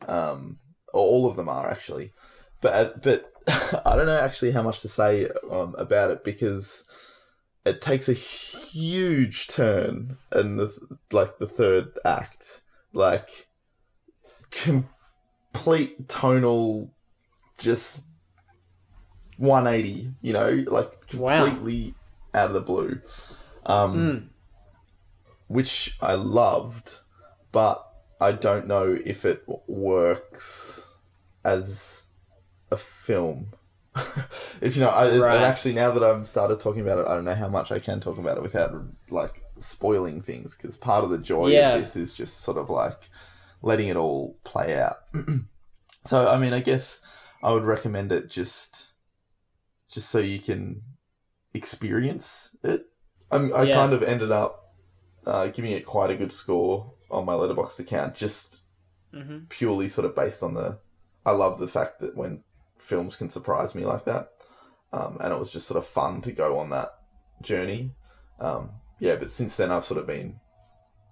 Um, 0.08 0.60
all 0.94 1.28
of 1.28 1.36
them 1.36 1.50
are 1.50 1.70
actually, 1.70 2.14
but 2.62 2.74
uh, 2.74 2.92
but 3.04 3.32
I 3.86 3.96
don't 3.96 4.06
know 4.06 4.18
actually 4.18 4.52
how 4.52 4.64
much 4.64 4.80
to 4.80 4.88
say 4.88 5.28
um, 5.52 5.76
about 5.78 6.10
it 6.10 6.24
because 6.24 6.86
it 7.66 7.82
takes 7.82 8.08
a 8.08 8.14
huge 8.14 9.48
turn 9.48 10.18
in 10.34 10.56
the 10.56 10.74
like 11.12 11.38
the 11.38 11.48
third 11.48 12.00
act, 12.06 12.62
like 12.94 13.48
complete 15.54 16.08
tonal, 16.08 16.92
just 17.58 18.06
one 19.38 19.68
eighty. 19.68 20.12
You 20.22 20.34
know, 20.34 20.64
like 20.68 21.08
completely 21.08 21.96
wow. 22.34 22.42
out 22.42 22.48
of 22.48 22.54
the 22.54 22.62
blue. 22.62 23.02
Um, 23.66 23.96
mm 23.96 24.30
which 25.50 25.98
I 26.00 26.14
loved, 26.14 27.00
but 27.52 27.86
I 28.22 28.32
don't 28.32 28.68
know 28.68 28.98
if 29.04 29.26
it 29.26 29.44
works 29.68 30.96
as 31.44 32.06
a 32.72 32.78
film. 32.78 33.48
if 34.62 34.76
you 34.76 34.84
know, 34.84 34.90
I, 34.90 35.18
right. 35.18 35.42
actually 35.42 35.74
now 35.74 35.92
that 35.92 36.04
I'm 36.04 36.24
started 36.24 36.60
talking 36.60 36.82
about 36.82 37.00
it, 37.00 37.08
I 37.08 37.16
don't 37.16 37.26
know 37.26 37.34
how 37.34 37.50
much 37.50 37.72
I 37.72 37.80
can 37.80 38.00
talk 38.00 38.20
about 38.20 38.38
it 38.38 38.44
without 38.44 38.74
like 39.10 39.44
spoiling 39.58 40.22
things 40.22 40.56
because 40.56 40.78
part 40.78 41.04
of 41.04 41.10
the 41.10 41.18
joy 41.18 41.48
yeah. 41.48 41.74
of 41.74 41.80
this 41.80 41.96
is 41.96 42.14
just 42.14 42.42
sort 42.42 42.58
of 42.58 42.70
like 42.70 43.10
letting 43.62 43.88
it 43.88 43.98
all 43.98 44.38
play 44.44 44.80
out. 44.80 44.98
so 46.06 46.28
I 46.28 46.38
mean, 46.38 46.54
I 46.54 46.60
guess 46.60 47.02
I 47.44 47.52
would 47.52 47.64
recommend 47.64 48.12
it 48.12 48.30
just 48.30 48.94
just 49.90 50.10
so 50.10 50.20
you 50.20 50.40
can 50.40 50.82
experience 51.54 52.56
it. 52.64 52.86
I'm, 53.32 53.54
I 53.54 53.64
yeah. 53.64 53.76
kind 53.76 53.94
of 53.94 54.04
ended 54.04 54.32
up 54.32 54.76
uh, 55.26 55.48
giving 55.48 55.72
it 55.72 55.86
quite 55.86 56.10
a 56.10 56.16
good 56.16 56.32
score 56.32 56.94
on 57.12 57.26
my 57.26 57.34
Letterboxd 57.34 57.80
account, 57.80 58.16
just 58.16 58.62
mm-hmm. 59.14 59.46
purely 59.50 59.88
sort 59.88 60.06
of 60.06 60.16
based 60.16 60.44
on 60.44 60.54
the. 60.54 60.80
I 61.26 61.32
love 61.32 61.60
the 61.60 61.68
fact 61.68 62.00
that 62.00 62.16
when 62.16 62.44
films 62.78 63.16
can 63.16 63.28
surprise 63.28 63.76
me 63.76 63.86
like 63.86 64.06
that, 64.06 64.32
um, 64.94 65.18
and 65.20 65.34
it 65.34 65.40
was 65.40 65.52
just 65.52 65.68
sort 65.68 65.78
of 65.78 65.86
fun 65.86 66.22
to 66.22 66.32
go 66.32 66.58
on 66.58 66.70
that 66.70 66.92
journey. 67.42 67.92
Um, 68.40 68.72
yeah, 69.00 69.16
but 69.16 69.30
since 69.30 69.58
then 69.58 69.72
I've 69.72 69.84
sort 69.84 70.00
of 70.00 70.08
been 70.08 70.40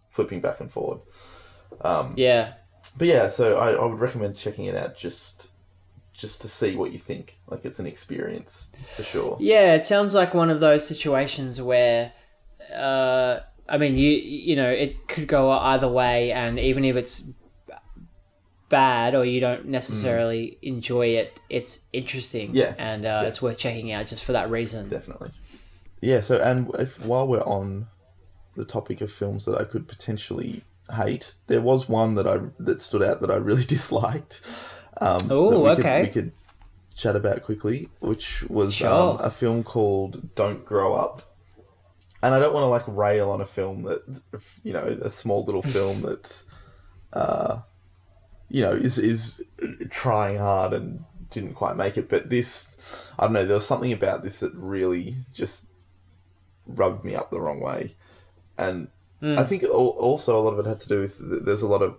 flipping 0.10 0.41
back 0.41 0.60
and 0.60 0.71
forward. 0.71 0.99
Um, 1.82 2.12
yeah. 2.15 2.53
But 2.97 3.08
yeah, 3.08 3.27
so 3.27 3.58
I, 3.58 3.73
I 3.73 3.86
would 3.86 3.99
recommend 3.99 4.36
checking 4.36 4.65
it 4.65 4.75
out 4.75 4.95
just 4.95 5.51
just 6.13 6.41
to 6.41 6.47
see 6.47 6.75
what 6.75 6.91
you 6.91 6.97
think. 6.97 7.38
Like 7.47 7.63
it's 7.63 7.80
an 7.80 7.86
experience 7.86 8.71
for 8.95 9.03
sure. 9.03 9.38
Yeah, 9.39 9.75
it 9.75 9.86
sounds 9.86 10.13
like 10.13 10.34
one 10.34 10.49
of 10.49 10.60
those 10.60 10.88
situations 10.88 11.62
where 11.62 12.12
uh, 12.73 13.39
I 13.69 13.77
mean, 13.77 13.95
you 13.95 14.10
you 14.10 14.56
know, 14.56 14.69
it 14.69 15.08
could 15.08 15.27
go 15.27 15.51
either 15.51 15.88
way, 15.88 16.32
and 16.32 16.60
even 16.60 16.86
if 16.86 16.95
it's 16.95 17.30
bad 18.69 19.15
or 19.15 19.23
you 19.23 19.39
don't 19.39 19.65
necessarily 19.65 20.58
mm. 20.62 20.67
enjoy 20.67 21.08
it, 21.08 21.39
it's 21.49 21.88
interesting. 21.93 22.51
Yeah, 22.53 22.73
and 22.77 23.06
uh, 23.06 23.19
yeah. 23.21 23.27
it's 23.27 23.41
worth 23.41 23.58
checking 23.58 23.91
out 23.91 24.08
just 24.08 24.23
for 24.23 24.34
that 24.34 24.49
reason. 24.49 24.88
Definitely. 24.88 25.32
Yeah. 26.01 26.21
So, 26.21 26.39
and 26.41 26.71
if 26.80 27.03
while 27.06 27.27
we're 27.27 27.41
on 27.41 27.88
the 28.56 28.65
topic 28.65 29.01
of 29.01 29.12
films 29.12 29.45
that 29.45 29.58
I 29.58 29.63
could 29.63 29.88
potentially 29.88 30.62
hate, 30.95 31.36
there 31.47 31.62
was 31.62 31.89
one 31.89 32.15
that 32.15 32.28
I 32.28 32.39
that 32.60 32.82
stood 32.82 33.04
out 33.04 33.21
that 33.21 33.32
I 33.32 33.36
really 33.36 33.63
disliked. 33.67 34.41
Um, 35.00 35.28
oh, 35.30 35.67
okay. 35.67 36.04
we 36.04 36.10
could 36.10 36.32
chat 36.95 37.15
about 37.15 37.43
quickly, 37.43 37.89
which 38.00 38.43
was 38.50 38.73
sure. 38.73 38.89
um, 38.89 39.19
a 39.19 39.30
film 39.30 39.63
called 39.63 40.34
Don't 40.36 40.65
Grow 40.65 40.95
Up 40.95 41.21
and 42.21 42.34
I 42.34 42.39
don't 42.39 42.54
want 42.54 42.63
to 42.63 42.67
like 42.67 42.84
rail 42.88 43.30
on 43.30 43.41
a 43.41 43.45
film 43.45 43.84
that 43.84 44.21
you 44.63 44.73
know 44.73 44.84
a 45.02 45.10
small 45.10 45.43
little 45.43 45.62
film 45.78 46.02
that 46.02 46.43
uh, 47.13 47.60
you 48.50 48.62
know 48.62 48.71
is 48.71 48.97
is 48.97 49.43
trying 49.89 50.38
hard 50.38 50.73
and 50.73 51.04
didn't 51.30 51.54
quite 51.54 51.76
make 51.76 51.97
it. 51.97 52.10
But 52.10 52.30
this, 52.30 52.78
I 53.19 53.23
don't 53.23 53.34
know. 53.34 53.45
There 53.45 53.56
was 53.56 53.67
something 53.67 53.93
about 53.93 54.23
this 54.23 54.39
that 54.39 54.54
really 54.56 55.15
just 55.34 55.67
rubbed 56.65 57.06
me 57.06 57.15
up 57.15 57.30
the 57.30 57.41
wrong 57.41 57.60
way, 57.60 57.95
and 58.58 58.88
mm. 59.21 59.38
I 59.38 59.43
think 59.43 59.63
also 59.63 60.38
a 60.38 60.41
lot 60.41 60.53
of 60.53 60.60
it 60.60 60.69
had 60.69 60.80
to 60.82 60.88
do 60.88 61.01
with 61.01 61.45
there's 61.45 61.62
a 61.62 61.67
lot 61.67 61.82
of 61.82 61.95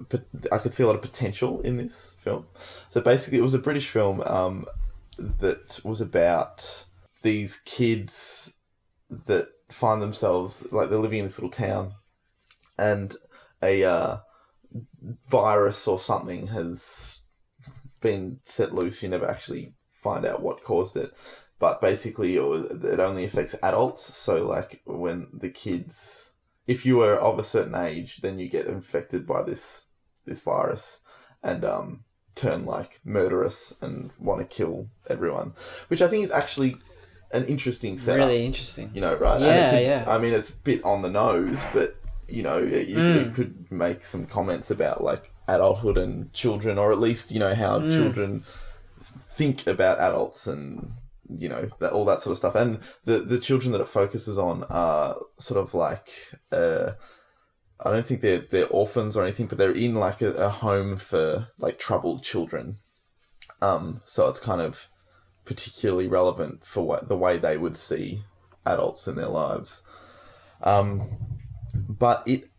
I 0.53 0.59
could 0.59 0.73
see 0.73 0.83
a 0.83 0.87
lot 0.87 0.97
of 0.97 1.03
potential 1.03 1.61
in 1.63 1.77
this 1.77 2.17
film. 2.21 2.47
So 2.89 3.01
basically, 3.01 3.39
it 3.39 3.43
was 3.43 3.55
a 3.55 3.59
British 3.59 3.89
film 3.89 4.23
um, 4.23 4.67
that 5.19 5.81
was 5.85 6.01
about 6.01 6.85
these 7.23 7.57
kids 7.57 8.55
that 9.27 9.49
find 9.71 10.01
themselves 10.01 10.73
like 10.73 10.91
they're 10.91 10.99
living 10.99 11.19
in 11.21 11.25
this 11.25 11.39
little 11.39 11.51
town, 11.51 11.93
and 12.79 13.17
a 13.63 13.85
uh, 13.85 14.17
virus 15.29 15.87
or 15.89 15.99
something 15.99 16.49
has 16.49 17.23
been 18.01 18.41
set 18.43 18.75
loose. 18.75 19.03
You 19.03 19.09
never 19.09 19.29
actually 19.29 19.73
find 19.89 20.25
out 20.25 20.43
what 20.43 20.63
caused 20.63 20.97
it, 20.97 21.13
but 21.59 21.81
basically 21.81 22.37
it, 22.37 22.85
it 22.85 23.01
only 23.01 23.25
affects 23.25 23.57
adults. 23.63 24.03
So 24.17 24.47
like 24.47 24.81
when 24.85 25.29
the 25.33 25.51
kids, 25.51 26.33
if 26.69 26.85
you 26.87 27.03
are 27.03 27.15
of 27.15 27.39
a 27.39 27.43
certain 27.43 27.75
age, 27.75 28.19
then 28.19 28.39
you 28.39 28.49
get 28.49 28.67
infected 28.67 29.27
by 29.27 29.43
this 29.43 29.87
this 30.25 30.43
virus, 30.43 31.01
and 31.43 31.65
um, 31.65 32.05
turn 32.35 32.67
like 32.67 33.01
murderous 33.05 33.75
and 33.81 34.13
want 34.19 34.41
to 34.41 34.57
kill 34.57 34.89
everyone, 35.09 35.55
which 35.89 36.03
I 36.03 36.07
think 36.07 36.23
is 36.23 36.31
actually 36.31 36.77
an 37.33 37.45
interesting 37.47 37.97
setup. 37.97 38.29
Really 38.29 38.45
interesting. 38.45 38.91
You 38.95 39.01
know, 39.01 39.17
right? 39.17 39.41
Yeah, 39.41 39.71
could, 39.71 39.83
yeah. 39.83 40.05
I 40.07 40.19
mean, 40.19 40.35
it's 40.35 40.51
a 40.51 40.57
bit 40.57 40.85
on 40.85 41.03
the 41.03 41.11
nose, 41.11 41.65
but 41.73 41.97
you 42.29 42.43
know, 42.43 42.59
it, 42.59 42.89
mm. 42.89 43.27
it, 43.27 43.35
could 43.35 43.73
make 43.73 44.05
some 44.05 44.27
comments 44.27 44.71
about 44.71 45.03
like 45.03 45.33
adulthood 45.49 45.97
and 45.97 46.31
children, 46.35 46.79
or 46.79 46.93
at 46.93 46.99
least 46.99 47.33
you 47.33 47.41
know 47.41 47.55
how 47.55 47.79
mm. 47.79 47.91
children 47.91 48.45
think 49.01 49.67
about 49.67 49.99
adults 49.99 50.47
and 50.47 50.91
you 51.37 51.49
know 51.49 51.67
that 51.81 51.93
all 51.93 52.05
that 52.05 52.21
sort 52.21 52.33
of 52.33 52.37
stuff 52.39 52.55
and 52.55 52.81
the 53.05 53.19
the 53.19 53.39
children 53.39 53.73
that 53.73 53.81
it 53.81 53.89
focuses 53.89 54.39
on 54.39 54.65
are 54.71 55.17
sort 55.39 55.61
of 55.61 55.75
like 55.75 56.09
uh 56.53 56.93
I 57.85 57.91
don't 57.91 58.07
think 58.07 58.21
they're 58.21 58.39
they're 58.39 58.67
orphans 58.69 59.17
or 59.17 59.23
anything, 59.23 59.47
but 59.47 59.57
they're 59.57 59.71
in 59.71 59.95
like 59.95 60.21
a, 60.21 60.33
a 60.35 60.49
home 60.49 60.97
for 60.97 61.49
like 61.59 61.79
troubled 61.79 62.23
children. 62.23 62.79
Um, 63.63 64.01
so 64.05 64.29
it's 64.29 64.41
kind 64.41 64.61
of 64.61 64.89
particularly 65.45 66.09
relevant 66.09 66.65
for 66.65 66.85
what 66.85 67.09
the 67.09 67.17
way 67.17 67.39
they 67.39 67.57
would 67.57 67.77
see 67.77 68.25
adults 68.67 69.07
in 69.07 69.17
their 69.17 69.29
lives. 69.29 69.83
Um, 70.63 71.19
but 71.89 72.23
it 72.27 72.51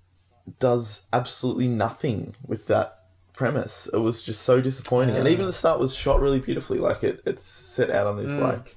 does 0.60 1.04
absolutely 1.12 1.68
nothing 1.68 2.36
with 2.46 2.68
that 2.68 2.99
premise. 3.40 3.88
It 3.94 4.00
was 4.00 4.22
just 4.22 4.42
so 4.42 4.60
disappointing, 4.60 5.16
and 5.16 5.26
even 5.30 5.46
the 5.46 5.54
start 5.54 5.80
was 5.80 5.96
shot 5.96 6.20
really 6.20 6.42
beautifully. 6.42 6.78
Like 6.78 7.06
it, 7.06 7.22
it's 7.26 7.44
set 7.44 7.90
out 7.90 8.06
on 8.06 8.18
this 8.18 8.36
like 8.36 8.76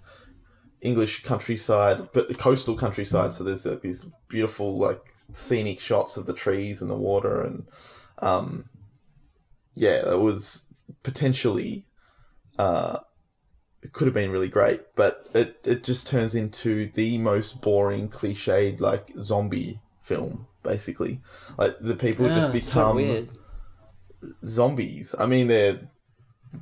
English 0.80 1.24
countryside, 1.24 2.08
but 2.12 2.38
coastal 2.38 2.76
countryside. 2.76 3.32
So 3.32 3.42
there's 3.42 3.66
like 3.66 3.82
these 3.82 4.08
beautiful 4.28 4.78
like 4.78 5.02
scenic 5.14 5.80
shots 5.80 6.16
of 6.16 6.26
the 6.26 6.32
trees 6.32 6.80
and 6.80 6.88
the 6.88 6.96
water, 6.96 7.42
and 7.42 7.64
um, 8.18 8.66
yeah, 9.74 10.12
it 10.12 10.20
was 10.20 10.64
potentially 11.02 11.84
uh, 12.56 12.98
it 13.82 13.92
could 13.92 14.06
have 14.06 14.14
been 14.14 14.30
really 14.30 14.48
great, 14.48 14.94
but 14.94 15.28
it 15.34 15.58
it 15.64 15.82
just 15.82 16.06
turns 16.06 16.36
into 16.36 16.86
the 16.92 17.18
most 17.18 17.60
boring, 17.60 18.08
cliched 18.08 18.80
like 18.80 19.10
zombie 19.20 19.80
film. 20.02 20.46
Basically, 20.62 21.20
like 21.58 21.76
the 21.80 21.96
people 21.96 22.28
just 22.28 22.46
Ah, 22.50 22.58
so 22.60 22.92
become 22.92 22.96
weird. 22.96 23.28
Zombies. 24.46 25.14
I 25.18 25.26
mean, 25.26 25.48
they're 25.48 25.80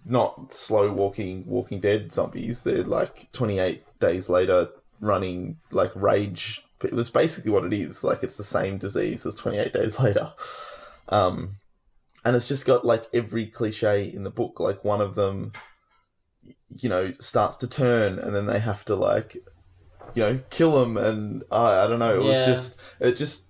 not 0.05 0.53
slow 0.53 0.93
walking 0.93 1.45
Walking 1.47 1.81
Dead 1.81 2.13
zombies. 2.13 2.63
They're 2.63 2.85
like 2.85 3.31
28 3.33 3.83
days 3.99 4.29
later 4.29 4.69
running 5.01 5.59
like 5.71 5.93
rage. 5.95 6.65
That's 6.81 7.11
basically 7.11 7.51
what 7.51 7.65
it 7.65 7.73
is. 7.73 8.05
Like 8.05 8.23
it's 8.23 8.37
the 8.37 8.45
same 8.45 8.79
disease 8.79 9.27
as 9.27 9.35
28 9.35 9.73
days 9.73 9.99
later. 10.01 10.33
Um, 11.09 11.57
and 12.25 12.37
it's 12.37 12.49
just 12.49 12.67
got 12.67 12.85
like 12.85 13.05
every 13.13 13.47
cliche 13.47 14.05
in 14.05 14.25
the 14.25 14.31
book. 14.31 14.61
Like 14.61 14.85
one 14.85 15.01
of 15.01 15.15
them, 15.15 15.53
you 16.77 16.89
know, 16.89 17.13
starts 17.21 17.57
to 17.57 17.69
turn 17.69 18.19
and 18.19 18.35
then 18.35 18.47
they 18.47 18.61
have 18.61 18.85
to 18.87 18.95
like, 18.95 19.37
you 20.15 20.23
know, 20.23 20.41
kill 20.51 20.81
them. 20.81 20.97
And 20.97 21.43
uh, 21.51 21.85
I 21.85 21.87
don't 21.87 21.99
know. 21.99 22.15
It 22.15 22.23
was 22.23 22.47
just, 22.47 22.81
it 23.01 23.17
just, 23.17 23.45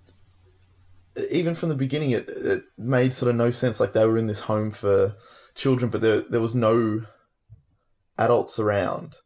even 1.31 1.53
from 1.55 1.69
the 1.69 1.75
beginning, 1.75 2.11
it, 2.11 2.29
it 2.29 2.63
made 2.77 3.13
sort 3.13 3.29
of 3.29 3.35
no 3.35 3.51
sense. 3.51 3.79
Like 3.79 3.93
they 3.93 4.05
were 4.05 4.17
in 4.17 4.27
this 4.27 4.41
home 4.41 4.71
for 4.71 5.15
children, 5.55 5.91
but 5.91 6.01
there 6.01 6.21
there 6.21 6.41
was 6.41 6.55
no 6.55 7.01
adults 8.17 8.59
around. 8.59 9.17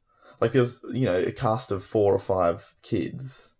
Like 0.41 0.51
there 0.51 0.61
was, 0.61 0.81
you 0.91 1.05
know, 1.05 1.15
a 1.17 1.31
cast 1.31 1.71
of 1.71 1.83
four 1.83 2.13
or 2.13 2.19
five 2.19 2.73
kids, 2.81 3.53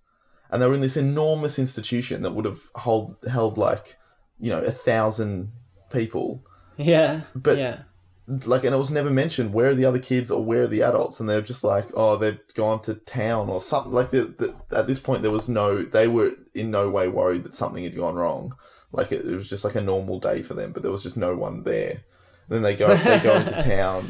and 0.52 0.62
they 0.62 0.68
were 0.68 0.74
in 0.74 0.82
this 0.82 0.98
enormous 0.98 1.58
institution 1.58 2.22
that 2.24 2.32
would 2.34 2.46
have 2.46 2.60
hold 2.76 3.16
held 3.30 3.58
like, 3.58 3.96
you 4.40 4.50
know, 4.50 4.60
a 4.60 4.72
thousand 4.72 5.52
people. 5.92 6.44
Yeah, 6.78 7.22
But- 7.34 7.58
yeah, 7.58 7.84
Like, 8.28 8.64
and 8.64 8.74
it 8.74 8.78
was 8.78 8.90
never 8.90 9.12
mentioned 9.12 9.54
where 9.54 9.70
are 9.70 9.76
the 9.76 9.86
other 9.86 10.00
kids 10.00 10.32
or 10.32 10.44
where 10.44 10.64
are 10.64 10.68
the 10.68 10.82
adults, 10.82 11.20
and 11.20 11.30
they're 11.30 11.42
just 11.42 11.64
like, 11.64 11.86
oh, 11.94 12.18
they've 12.18 12.40
gone 12.56 12.82
to 12.82 12.96
town 12.96 13.50
or 13.50 13.60
something. 13.60 13.94
Like, 13.94 14.10
the, 14.10 14.24
the, 14.24 14.56
at 14.76 14.88
this 14.88 15.00
point, 15.00 15.22
there 15.22 15.32
was 15.32 15.48
no, 15.48 15.84
they 15.84 16.08
were 16.08 16.32
in 16.54 16.72
no 16.72 16.90
way 16.90 17.08
worried 17.08 17.44
that 17.44 17.54
something 17.54 17.84
had 17.84 17.96
gone 17.96 18.16
wrong. 18.16 18.56
Like, 18.92 19.12
it, 19.12 19.26
it 19.26 19.36
was 19.36 19.50
just 19.50 19.64
like 19.64 19.76
a 19.76 19.82
normal 19.82 20.20
day 20.20 20.42
for 20.42 20.56
them, 20.56 20.72
but 20.72 20.82
there 20.82 20.92
was 20.92 21.04
just 21.04 21.18
no 21.18 21.36
one 21.36 21.64
there. 21.64 22.04
Then 22.48 22.64
they 22.64 22.76
go, 22.76 22.96
they 22.96 23.20
go 23.20 23.36
into 23.36 23.54
town 23.62 24.08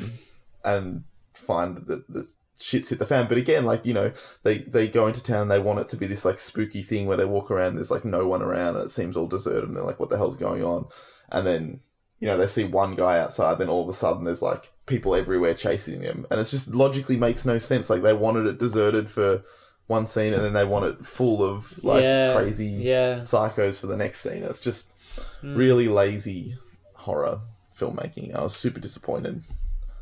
and 0.63 1.03
find 1.33 1.77
that 1.87 2.07
the 2.07 2.25
shit's 2.59 2.89
hit 2.89 2.99
the 2.99 3.05
fan. 3.05 3.27
But 3.27 3.37
again, 3.37 3.65
like 3.65 3.85
you 3.85 3.93
know, 3.93 4.11
they 4.43 4.59
they 4.59 4.87
go 4.87 5.07
into 5.07 5.21
town. 5.21 5.47
They 5.47 5.59
want 5.59 5.79
it 5.79 5.89
to 5.89 5.97
be 5.97 6.05
this 6.05 6.25
like 6.25 6.37
spooky 6.37 6.81
thing 6.81 7.05
where 7.05 7.17
they 7.17 7.25
walk 7.25 7.51
around. 7.51 7.75
There's 7.75 7.91
like 7.91 8.05
no 8.05 8.27
one 8.27 8.41
around, 8.41 8.75
and 8.75 8.85
it 8.85 8.89
seems 8.89 9.15
all 9.15 9.27
deserted. 9.27 9.65
And 9.65 9.75
they're 9.75 9.83
like, 9.83 9.99
"What 9.99 10.09
the 10.09 10.17
hell's 10.17 10.37
going 10.37 10.63
on?" 10.63 10.85
And 11.31 11.45
then 11.45 11.79
you 12.25 12.31
know 12.31 12.37
they 12.37 12.47
see 12.47 12.63
one 12.63 12.95
guy 12.95 13.19
outside. 13.19 13.59
Then 13.59 13.69
all 13.69 13.83
of 13.83 13.87
a 13.89 13.93
sudden, 13.93 14.23
there's 14.23 14.41
like 14.41 14.71
people 14.87 15.13
everywhere 15.13 15.53
chasing 15.53 16.01
them, 16.01 16.25
and 16.31 16.39
it's 16.39 16.49
just 16.49 16.73
logically 16.73 17.17
makes 17.17 17.45
no 17.45 17.59
sense. 17.59 17.87
Like 17.87 18.01
they 18.01 18.13
wanted 18.13 18.47
it 18.47 18.57
deserted 18.57 19.07
for 19.07 19.43
one 19.85 20.07
scene, 20.07 20.33
and 20.33 20.43
then 20.43 20.53
they 20.53 20.65
want 20.65 20.85
it 20.85 21.05
full 21.05 21.43
of 21.43 21.83
like 21.83 22.01
yeah, 22.01 22.33
crazy 22.33 22.65
Yeah, 22.65 23.19
psychos 23.19 23.79
for 23.79 23.85
the 23.85 23.95
next 23.95 24.21
scene. 24.21 24.41
It's 24.41 24.59
just 24.59 24.95
really 25.43 25.87
lazy 25.87 26.57
horror 26.93 27.41
filmmaking. 27.77 28.33
I 28.33 28.41
was 28.41 28.55
super 28.55 28.79
disappointed. 28.79 29.43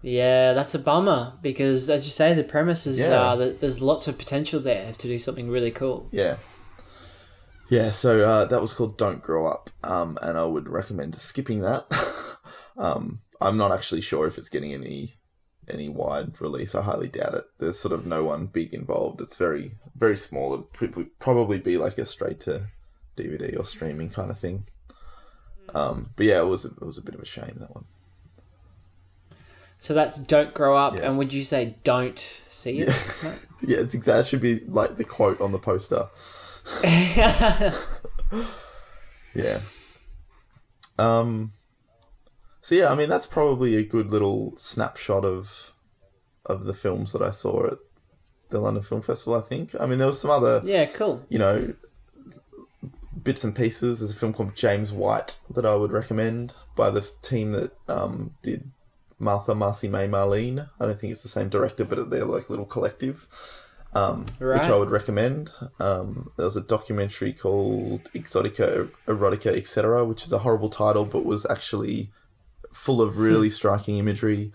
yeah, 0.02 0.54
that's 0.54 0.74
a 0.76 0.80
bummer 0.80 1.34
because, 1.42 1.90
as 1.90 2.06
you 2.06 2.12
say, 2.12 2.34
the 2.34 2.44
premise 2.46 2.88
is 2.88 3.00
Yeah. 3.00 3.22
uh, 3.32 3.36
that 3.36 3.60
there's 3.60 3.82
lots 3.82 4.08
of 4.08 4.18
potential 4.18 4.62
there 4.62 4.94
to 4.94 5.08
do 5.08 5.20
something 5.20 5.50
really 5.50 5.72
cool. 5.72 6.08
Yeah. 6.12 6.38
Yeah, 7.74 7.90
so 7.90 8.22
uh, 8.24 8.46
that 8.46 8.62
was 8.62 8.72
called 8.72 9.00
Don't 9.00 9.24
Grow 9.24 9.48
Up, 9.48 9.72
um, 9.84 10.20
and 10.22 10.38
I 10.38 10.44
would 10.46 10.70
recommend 10.70 11.16
skipping 11.16 11.62
that. 11.62 11.88
um, 12.78 13.22
I'm 13.42 13.58
not 13.58 13.72
actually 13.72 14.02
sure 14.02 14.28
if 14.28 14.38
it's 14.38 14.48
getting 14.50 14.74
any 14.76 15.16
any 15.68 15.90
wide 15.90 16.40
release. 16.40 16.76
I 16.76 16.84
highly 16.84 17.08
doubt 17.08 17.34
it. 17.34 17.46
There's 17.58 17.80
sort 17.80 17.94
of 17.94 18.06
no 18.06 18.24
one 18.26 18.46
big 18.46 18.76
involved. 18.76 19.22
It's 19.22 19.38
very 19.38 19.72
very 19.96 20.16
small. 20.16 20.54
It'd 20.54 20.72
probably- 20.72 21.10
probably 21.18 21.58
be 21.60 21.78
like 21.80 21.98
a 21.98 22.06
straight 22.06 22.40
to 22.42 22.68
DVD 23.18 23.58
or 23.60 23.66
streaming 23.66 24.10
kind 24.12 24.30
of 24.30 24.38
thing. 24.38 24.66
Um, 25.74 26.12
but 26.16 26.28
yeah, 26.28 26.42
it 26.42 26.46
was 26.46 26.66
it 26.66 26.80
was 26.80 27.00
a 27.00 27.02
bit 27.02 27.16
of 27.16 27.22
a 27.22 27.26
shame 27.26 27.56
that 27.60 27.74
one. 27.74 27.86
So 29.80 29.96
that's 29.96 30.20
don't 30.20 30.54
grow 30.54 30.78
up, 30.78 30.96
Yeah. 30.96 31.08
and 31.08 31.18
would 31.18 31.34
you 31.34 31.44
say 31.44 31.78
don't 31.84 32.20
see 32.52 32.82
it? 32.82 32.90
Yeah, 33.66 33.78
it's 33.80 33.96
exactly. 33.96 34.26
Should 34.26 34.42
be 34.42 34.60
like 34.68 34.98
the 34.98 35.06
quote 35.06 35.42
on 35.42 35.54
the 35.54 35.58
poster. 35.58 36.10
Yeah. 39.36 39.62
Um. 40.98 41.54
So 42.62 42.76
yeah, 42.76 42.92
I 42.92 42.96
mean 42.96 43.10
that's 43.10 43.26
probably 43.26 43.76
a 43.76 43.84
good 43.84 44.12
little 44.12 44.56
snapshot 44.56 45.26
of 45.26 45.74
of 46.46 46.66
the 46.66 46.74
films 46.74 47.14
that 47.14 47.22
I 47.22 47.32
saw 47.32 47.68
at 47.68 47.78
the 48.50 48.60
London 48.60 48.84
Film 48.84 49.02
Festival. 49.02 49.36
I 49.36 49.42
think. 49.42 49.72
I 49.80 49.86
mean, 49.86 49.98
there 49.98 50.08
was 50.08 50.20
some 50.20 50.32
other, 50.32 50.62
yeah, 50.64 50.86
cool. 50.86 51.26
you 51.30 51.40
know, 51.40 51.74
bits 53.22 53.44
and 53.44 53.56
pieces. 53.56 54.00
There's 54.00 54.14
a 54.14 54.16
film 54.16 54.34
called 54.34 54.56
James 54.56 54.92
White 54.92 55.38
that 55.50 55.66
I 55.66 55.76
would 55.76 55.92
recommend 55.92 56.56
by 56.76 56.90
the 56.90 57.10
team 57.22 57.54
that 57.54 57.72
um, 57.88 58.36
did 58.44 58.72
Martha, 59.20 59.56
Marcy, 59.56 59.88
May, 59.88 60.08
Marlene. 60.08 60.70
I 60.80 60.86
don't 60.86 61.00
think 61.00 61.12
it's 61.12 61.24
the 61.24 61.30
same 61.30 61.50
director, 61.50 61.86
but 61.86 62.10
they're 62.10 62.26
like 62.26 62.50
little 62.50 62.66
collective 62.66 63.28
um, 63.96 64.26
which 64.40 64.64
I 64.64 64.76
would 64.76 64.90
recommend. 64.90 65.52
Um, 65.80 66.32
there 66.36 66.46
was 66.46 66.58
a 66.58 66.62
documentary 66.62 67.34
called 67.34 68.10
Exotica, 68.14 68.90
Erotica, 69.08 69.56
etc., 69.56 70.04
which 70.06 70.24
is 70.24 70.34
a 70.34 70.40
horrible 70.40 70.70
title, 70.70 71.06
but 71.06 71.26
was 71.26 71.46
actually 71.50 72.12
full 72.72 73.02
of 73.02 73.18
really 73.18 73.50
striking 73.50 73.98
imagery, 73.98 74.52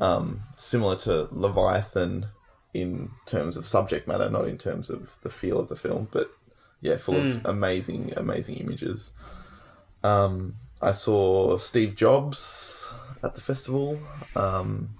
um, 0.00 0.40
similar 0.56 0.96
to 0.96 1.28
Leviathan 1.30 2.26
in 2.74 3.10
terms 3.26 3.56
of 3.56 3.64
subject 3.66 4.08
matter, 4.08 4.28
not 4.28 4.48
in 4.48 4.58
terms 4.58 4.90
of 4.90 5.16
the 5.22 5.30
feel 5.30 5.60
of 5.60 5.68
the 5.68 5.76
film, 5.76 6.08
but 6.10 6.30
yeah, 6.80 6.96
full 6.96 7.16
of 7.16 7.46
amazing, 7.46 8.12
amazing 8.16 8.56
images. 8.56 9.12
Um, 10.02 10.54
I 10.80 10.90
saw 10.90 11.56
Steve 11.58 11.94
Jobs 11.94 12.92
at 13.22 13.36
the 13.36 13.40
festival. 13.40 14.00
Um, 14.34 14.90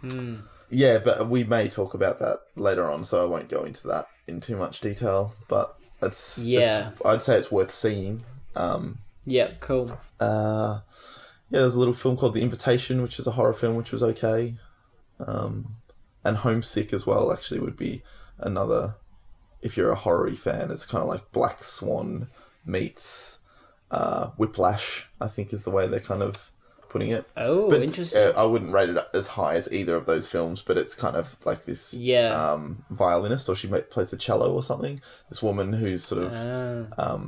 yeah, 0.72 0.98
but 0.98 1.28
we 1.28 1.44
may 1.44 1.68
talk 1.68 1.94
about 1.94 2.18
that 2.20 2.40
later 2.56 2.90
on, 2.90 3.04
so 3.04 3.22
I 3.22 3.26
won't 3.26 3.48
go 3.48 3.62
into 3.64 3.86
that 3.88 4.06
in 4.26 4.40
too 4.40 4.56
much 4.56 4.80
detail. 4.80 5.34
But 5.48 5.76
it's 6.02 6.38
Yeah. 6.38 6.90
it's, 6.90 7.02
I'd 7.04 7.22
say 7.22 7.38
it's 7.38 7.52
worth 7.52 7.70
seeing. 7.70 8.24
Um, 8.56 8.98
Yeah, 9.24 9.52
cool. 9.60 9.86
uh, 10.18 10.80
yeah, 11.50 11.60
there's 11.60 11.74
a 11.74 11.78
little 11.78 11.94
film 11.94 12.16
called 12.16 12.34
The 12.34 12.42
Invitation, 12.42 13.02
which 13.02 13.18
is 13.18 13.26
a 13.26 13.32
horror 13.32 13.52
film, 13.52 13.76
which 13.76 13.92
was 13.92 14.02
okay. 14.02 14.56
Um, 15.20 15.76
and 16.24 16.38
Homesick 16.38 16.92
as 16.92 17.06
well, 17.06 17.32
actually, 17.32 17.60
would 17.60 17.76
be 17.76 18.02
another. 18.38 18.94
If 19.60 19.76
you're 19.76 19.90
a 19.90 19.96
horror 19.96 20.30
fan, 20.34 20.70
it's 20.70 20.84
kind 20.86 21.02
of 21.02 21.08
like 21.08 21.30
Black 21.32 21.62
Swan 21.62 22.28
meets 22.64 23.40
uh, 23.90 24.28
Whiplash. 24.38 25.08
I 25.20 25.28
think 25.28 25.52
is 25.52 25.64
the 25.64 25.70
way 25.70 25.86
they're 25.86 26.00
kind 26.00 26.22
of 26.22 26.50
putting 26.92 27.10
it. 27.10 27.24
Oh, 27.36 27.68
But 27.70 27.82
interesting. 27.82 28.20
uh, 28.22 28.32
I 28.36 28.44
wouldn't 28.44 28.72
rate 28.72 28.90
it 28.90 28.98
as 29.14 29.26
high 29.28 29.54
as 29.56 29.72
either 29.72 29.96
of 29.96 30.06
those 30.06 30.28
films, 30.28 30.62
but 30.62 30.76
it's 30.78 30.94
kind 30.94 31.16
of 31.16 31.36
like 31.44 31.64
this 31.64 31.94
Yeah. 31.94 32.28
um, 32.52 32.84
violinist, 32.90 33.48
or 33.48 33.54
she 33.56 33.66
might 33.68 33.90
plays 33.90 34.10
the 34.10 34.16
cello 34.16 34.52
or 34.52 34.62
something. 34.62 35.00
This 35.28 35.42
woman 35.42 35.72
who's 35.72 36.04
sort 36.04 36.22
of 36.24 36.32
Ah, 36.98 37.18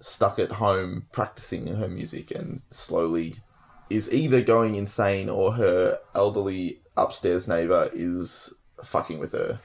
stuck 0.00 0.38
at 0.38 0.52
home 0.52 1.06
practicing 1.12 1.66
her 1.66 1.88
music 1.88 2.30
and 2.30 2.62
slowly 2.70 3.34
is 3.90 4.12
either 4.12 4.40
going 4.42 4.74
insane 4.76 5.28
or 5.28 5.52
her 5.54 5.98
elderly 6.14 6.80
upstairs 6.96 7.48
neighbor 7.48 7.90
is 7.92 8.52
fucking 8.84 9.18
with 9.18 9.32
her 9.32 9.58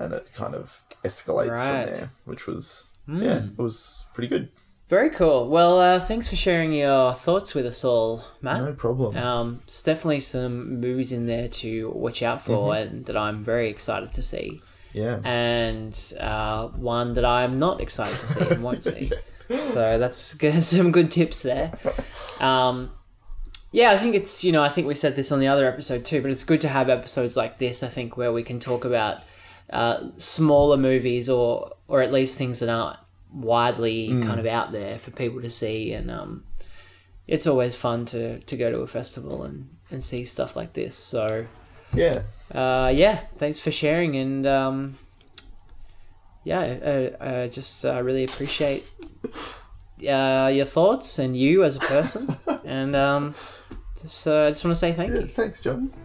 and 0.00 0.14
it 0.14 0.30
kind 0.32 0.54
of 0.54 0.82
escalates 1.04 1.50
Right. 1.50 1.84
from 1.84 1.92
there 1.94 2.10
which 2.24 2.46
was 2.46 2.86
yeah 3.06 3.44
it 3.44 3.58
was 3.58 4.06
pretty 4.14 4.28
good 4.28 4.48
Very 4.88 5.10
cool. 5.10 5.48
Well, 5.48 5.80
uh, 5.80 5.98
thanks 5.98 6.28
for 6.28 6.36
sharing 6.36 6.72
your 6.72 7.12
thoughts 7.12 7.54
with 7.54 7.66
us 7.66 7.84
all, 7.84 8.24
Matt. 8.40 8.58
No 8.58 8.72
problem. 8.72 9.16
Um, 9.16 9.62
there's 9.66 9.82
definitely 9.82 10.20
some 10.20 10.80
movies 10.80 11.10
in 11.10 11.26
there 11.26 11.48
to 11.48 11.90
watch 11.90 12.22
out 12.22 12.44
for, 12.44 12.76
and 12.76 13.04
that 13.06 13.16
I'm 13.16 13.42
very 13.42 13.68
excited 13.68 14.12
to 14.14 14.22
see, 14.22 14.60
yeah. 14.92 15.18
and 15.24 16.12
uh, 16.20 16.68
one 16.68 17.14
that 17.14 17.24
I'm 17.24 17.58
not 17.58 17.80
excited 17.80 18.16
to 18.20 18.28
see 18.28 18.48
and 18.48 18.62
won't 18.62 18.84
see. 18.92 19.10
So 19.48 19.98
that's 19.98 20.34
good, 20.38 20.62
some 20.62 20.92
good 20.92 21.10
tips 21.10 21.42
there. 21.42 21.72
Um, 22.40 22.92
yeah, 23.72 23.90
I 23.90 23.98
think 23.98 24.14
it's 24.14 24.44
you 24.44 24.52
know 24.52 24.62
I 24.62 24.68
think 24.68 24.86
we 24.86 24.94
said 24.94 25.16
this 25.16 25.32
on 25.32 25.40
the 25.40 25.48
other 25.48 25.66
episode 25.66 26.04
too, 26.04 26.22
but 26.22 26.30
it's 26.30 26.44
good 26.44 26.60
to 26.60 26.68
have 26.68 26.88
episodes 26.88 27.36
like 27.36 27.58
this. 27.58 27.82
I 27.82 27.88
think 27.88 28.16
where 28.16 28.32
we 28.32 28.44
can 28.44 28.60
talk 28.60 28.84
about 28.84 29.28
uh, 29.68 30.10
smaller 30.16 30.76
movies 30.76 31.28
or 31.28 31.72
or 31.88 32.02
at 32.02 32.12
least 32.12 32.38
things 32.38 32.60
that 32.60 32.68
aren't 32.68 32.98
widely 33.32 34.08
kind 34.22 34.40
of 34.40 34.46
out 34.46 34.72
there 34.72 34.98
for 34.98 35.10
people 35.10 35.42
to 35.42 35.50
see, 35.50 35.92
and 35.92 36.10
um, 36.10 36.44
it's 37.26 37.46
always 37.46 37.74
fun 37.74 38.04
to 38.06 38.38
to 38.40 38.56
go 38.56 38.70
to 38.70 38.78
a 38.78 38.86
festival 38.86 39.42
and 39.42 39.68
and 39.90 40.02
see 40.02 40.24
stuff 40.24 40.56
like 40.56 40.72
this. 40.72 40.96
So 40.96 41.46
Yeah. 41.94 42.22
uh, 42.54 42.92
yeah, 42.96 43.20
thanks 43.36 43.58
for 43.58 43.70
sharing, 43.72 44.16
and 44.16 44.46
um, 44.46 44.98
yeah, 46.44 47.12
I, 47.20 47.42
I 47.44 47.48
just 47.48 47.84
uh, 47.84 48.02
really 48.02 48.24
appreciate 48.24 48.92
uh, 50.08 50.50
your 50.52 50.66
thoughts 50.66 51.18
and 51.18 51.36
you 51.36 51.64
as 51.64 51.76
a 51.76 51.80
person, 51.80 52.36
and 52.64 52.94
um, 52.96 53.34
just 54.02 54.26
uh, 54.26 54.46
I 54.46 54.50
just 54.50 54.64
want 54.64 54.74
to 54.74 54.78
say 54.80 54.92
thank 54.92 55.12
yeah. 55.14 55.20
you. 55.20 55.28
Thanks, 55.28 55.60
John. 55.60 55.92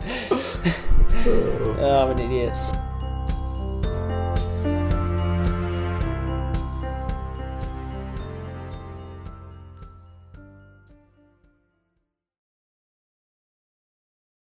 Oh, 1.82 2.02
I'm 2.02 2.10
an 2.12 2.18
idiot. 2.18 2.52